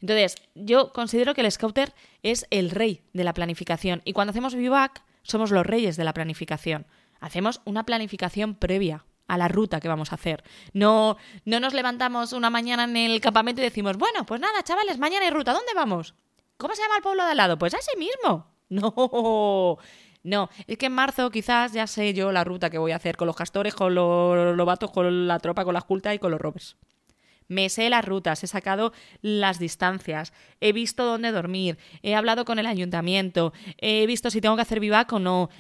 Entonces, 0.01 0.37
yo 0.55 0.93
considero 0.93 1.35
que 1.35 1.41
el 1.41 1.51
scouter 1.51 1.95
es 2.23 2.47
el 2.51 2.71
rey 2.71 3.03
de 3.13 3.25
la 3.25 3.35
planificación 3.35 4.03
y 4.05 4.13
cuando 4.13 4.31
hacemos 4.31 4.55
vivac 4.55 5.03
somos 5.23 5.51
los 5.51 5.67
reyes 5.67 5.97
de 5.97 6.05
la 6.05 6.15
planificación. 6.15 6.87
Hacemos 7.21 7.61
una 7.65 7.85
planificación 7.85 8.55
previa 8.55 9.05
a 9.29 9.39
la 9.39 9.49
ruta 9.49 9.81
que 9.81 9.89
vamos 9.89 10.13
a 10.13 10.17
hacer. 10.17 10.43
No, 10.73 11.17
no 11.45 11.61
nos 11.61 11.75
levantamos 11.75 12.33
una 12.33 12.51
mañana 12.51 12.85
en 12.85 12.97
el 12.97 13.21
campamento 13.21 13.61
y 13.61 13.65
decimos, 13.65 13.97
bueno, 13.97 14.27
pues 14.27 14.41
nada, 14.41 14.63
chavales, 14.63 14.99
mañana 14.99 15.25
hay 15.25 15.31
ruta, 15.31 15.53
¿dónde 15.53 15.73
vamos? 15.75 16.15
¿Cómo 16.63 16.77
se 16.77 16.83
llama 16.83 16.97
el 16.97 17.03
pueblo 17.03 17.25
de 17.25 17.33
al 17.33 17.37
lado? 17.37 17.59
Pues 17.59 17.75
ese 17.75 17.97
mismo. 17.99 18.47
No, 18.73 19.77
no, 20.23 20.49
es 20.67 20.79
que 20.79 20.87
en 20.87 20.93
marzo 20.93 21.31
quizás 21.31 21.75
ya 21.75 21.87
sé 21.87 22.15
yo 22.15 22.33
la 22.33 22.43
ruta 22.43 22.71
que 22.71 22.79
voy 22.79 22.93
a 22.93 22.97
hacer 22.97 23.19
con 23.19 23.27
los 23.27 23.37
castores, 23.37 23.75
con 23.75 23.95
los 23.95 24.57
lobatos, 24.57 24.91
con 24.91 25.27
la 25.27 25.39
tropa, 25.41 25.65
con 25.65 25.75
la 25.75 25.83
cultas 25.83 26.15
y 26.15 26.19
con 26.19 26.31
los 26.31 26.41
robes. 26.41 26.77
Me 27.49 27.69
sé 27.69 27.91
las 27.91 28.03
rutas, 28.03 28.43
he 28.45 28.47
sacado 28.47 28.95
las 29.21 29.59
distancias, 29.59 30.33
he 30.63 30.73
visto 30.73 31.05
dónde 31.05 31.33
dormir, 31.33 31.77
he 32.03 32.15
hablado 32.15 32.47
con 32.47 32.59
el 32.59 32.65
ayuntamiento, 32.65 33.53
he 33.77 34.07
visto 34.07 34.31
si 34.31 34.41
tengo 34.41 34.57
que 34.57 34.63
hacer 34.63 34.81
vivac 34.81 35.13
o 35.13 35.19
no, 35.19 35.51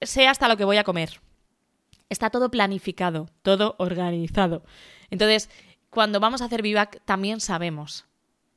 sé 0.00 0.28
hasta 0.28 0.48
lo 0.48 0.56
que 0.56 0.64
voy 0.64 0.78
a 0.78 0.84
comer. 0.84 1.20
Está 2.08 2.30
todo 2.30 2.50
planificado, 2.50 3.28
todo 3.42 3.74
organizado. 3.78 4.64
Entonces, 5.10 5.50
cuando 5.90 6.20
vamos 6.20 6.40
a 6.40 6.46
hacer 6.46 6.62
vivac 6.62 7.02
también 7.04 7.40
sabemos 7.40 8.06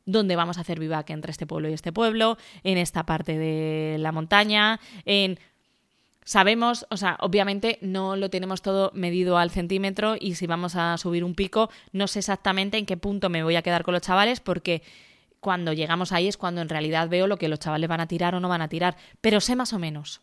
dónde 0.06 0.36
vamos 0.36 0.58
a 0.58 0.62
hacer 0.62 0.80
vivac 0.80 1.10
entre 1.10 1.32
este 1.32 1.46
pueblo 1.46 1.70
y 1.70 1.74
este 1.74 1.92
pueblo, 1.92 2.38
en 2.64 2.78
esta 2.78 3.06
parte 3.06 3.38
de 3.38 3.98
la 4.00 4.12
montaña, 4.12 4.80
en... 5.06 5.40
Sabemos, 6.28 6.88
o 6.90 6.98
sea, 6.98 7.18
obviamente 7.20 7.78
no 7.82 8.16
lo 8.16 8.32
tenemos 8.32 8.64
todo 8.64 8.90
medido 8.96 9.38
al 9.38 9.52
centímetro 9.52 10.16
y 10.20 10.34
si 10.34 10.48
vamos 10.48 10.76
a 10.76 10.98
subir 10.98 11.24
un 11.24 11.36
pico, 11.36 11.70
no 11.92 12.08
sé 12.08 12.18
exactamente 12.18 12.80
en 12.80 12.88
qué 12.88 12.98
punto 12.98 13.30
me 13.30 13.44
voy 13.44 13.58
a 13.58 13.62
quedar 13.62 13.84
con 13.84 13.94
los 13.94 14.02
chavales 14.02 14.40
porque 14.40 14.82
cuando 15.40 15.72
llegamos 15.72 16.12
ahí 16.12 16.28
es 16.28 16.36
cuando 16.36 16.62
en 16.62 16.70
realidad 16.70 17.10
veo 17.10 17.28
lo 17.28 17.38
que 17.38 17.48
los 17.48 17.60
chavales 17.60 17.88
van 17.88 18.02
a 18.02 18.08
tirar 18.08 18.34
o 18.34 18.40
no 18.40 18.50
van 18.50 18.64
a 18.64 18.70
tirar, 18.70 18.98
pero 19.22 19.40
sé 19.40 19.56
más 19.56 19.72
o 19.74 19.78
menos 19.78 20.22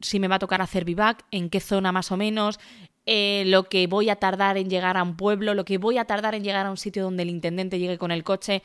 si 0.00 0.20
me 0.20 0.28
va 0.28 0.36
a 0.36 0.38
tocar 0.38 0.62
hacer 0.62 0.84
vivac, 0.84 1.24
en 1.30 1.50
qué 1.50 1.60
zona 1.60 1.92
más 1.92 2.10
o 2.12 2.16
menos, 2.16 2.58
eh, 3.06 3.44
lo 3.46 3.64
que 3.64 3.86
voy 3.86 4.10
a 4.10 4.16
tardar 4.16 4.56
en 4.56 4.68
llegar 4.68 4.96
a 4.96 5.02
un 5.02 5.16
pueblo, 5.16 5.54
lo 5.54 5.64
que 5.64 5.78
voy 5.78 5.98
a 5.98 6.04
tardar 6.04 6.34
en 6.34 6.44
llegar 6.44 6.66
a 6.66 6.70
un 6.70 6.76
sitio 6.76 7.04
donde 7.04 7.22
el 7.22 7.30
intendente 7.30 7.78
llegue 7.78 7.98
con 7.98 8.10
el 8.10 8.24
coche, 8.24 8.62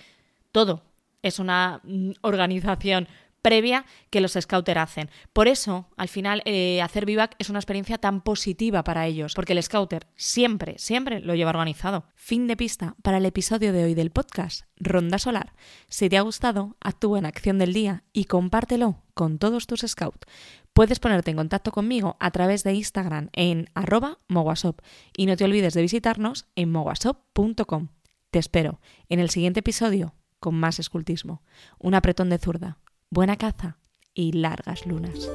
todo 0.52 0.84
es 1.22 1.40
una 1.40 1.82
mm, 1.84 2.12
organización 2.22 3.08
previa 3.42 3.86
que 4.10 4.22
los 4.22 4.34
scouters 4.34 4.80
hacen. 4.80 5.10
Por 5.34 5.48
eso, 5.48 5.88
al 5.98 6.08
final, 6.08 6.42
eh, 6.46 6.82
hacer 6.82 7.06
vivac 7.06 7.36
es 7.40 7.50
una 7.50 7.60
experiencia 7.60 7.98
tan 7.98 8.22
positiva 8.22 8.84
para 8.84 9.08
ellos, 9.08 9.34
porque 9.34 9.54
el 9.54 9.64
scouter 9.64 10.08
siempre, 10.16 10.76
siempre 10.78 11.20
lo 11.20 11.36
lleva 11.36 11.50
organizado. 11.50 12.06
Fin 12.16 12.48
de 12.48 12.56
pista 12.56 12.96
para 13.02 13.18
el 13.18 13.26
episodio 13.26 13.74
de 13.74 13.84
hoy 13.84 13.94
del 13.96 14.12
podcast, 14.12 14.66
Ronda 14.78 15.18
Solar. 15.18 15.54
Si 15.88 16.10
te 16.10 16.18
ha 16.18 16.22
gustado, 16.22 16.76
actúa 16.80 17.20
en 17.20 17.26
acción 17.26 17.58
del 17.58 17.74
día 17.74 18.04
y 18.14 18.26
compártelo 18.26 19.02
con 19.14 19.40
todos 19.40 19.68
tus 19.68 19.82
scouts. 19.82 20.28
Puedes 20.74 21.00
ponerte 21.00 21.32
en 21.32 21.38
contacto 21.38 21.72
conmigo 21.72 22.16
a 22.20 22.32
través 22.32 22.64
de 22.64 22.74
Instagram 22.74 23.30
en 23.34 23.70
arroba 23.74 24.20
mogwasop 24.30 24.80
y 25.18 25.26
no 25.26 25.36
te 25.36 25.44
olvides 25.44 25.74
de 25.74 25.82
visitarnos 25.82 26.46
en 26.56 26.72
mogwasop.com. 26.72 27.90
Te 28.30 28.40
espero 28.40 28.80
en 29.10 29.20
el 29.20 29.30
siguiente 29.30 29.60
episodio 29.60 30.14
con 30.42 30.56
más 30.56 30.80
escultismo. 30.80 31.42
Un 31.80 31.94
apretón 31.94 32.30
de 32.30 32.38
zurda 32.38 32.78
buena 33.10 33.38
caza 33.38 33.78
y 34.14 34.34
largas 34.34 34.86
lunas. 34.86 35.30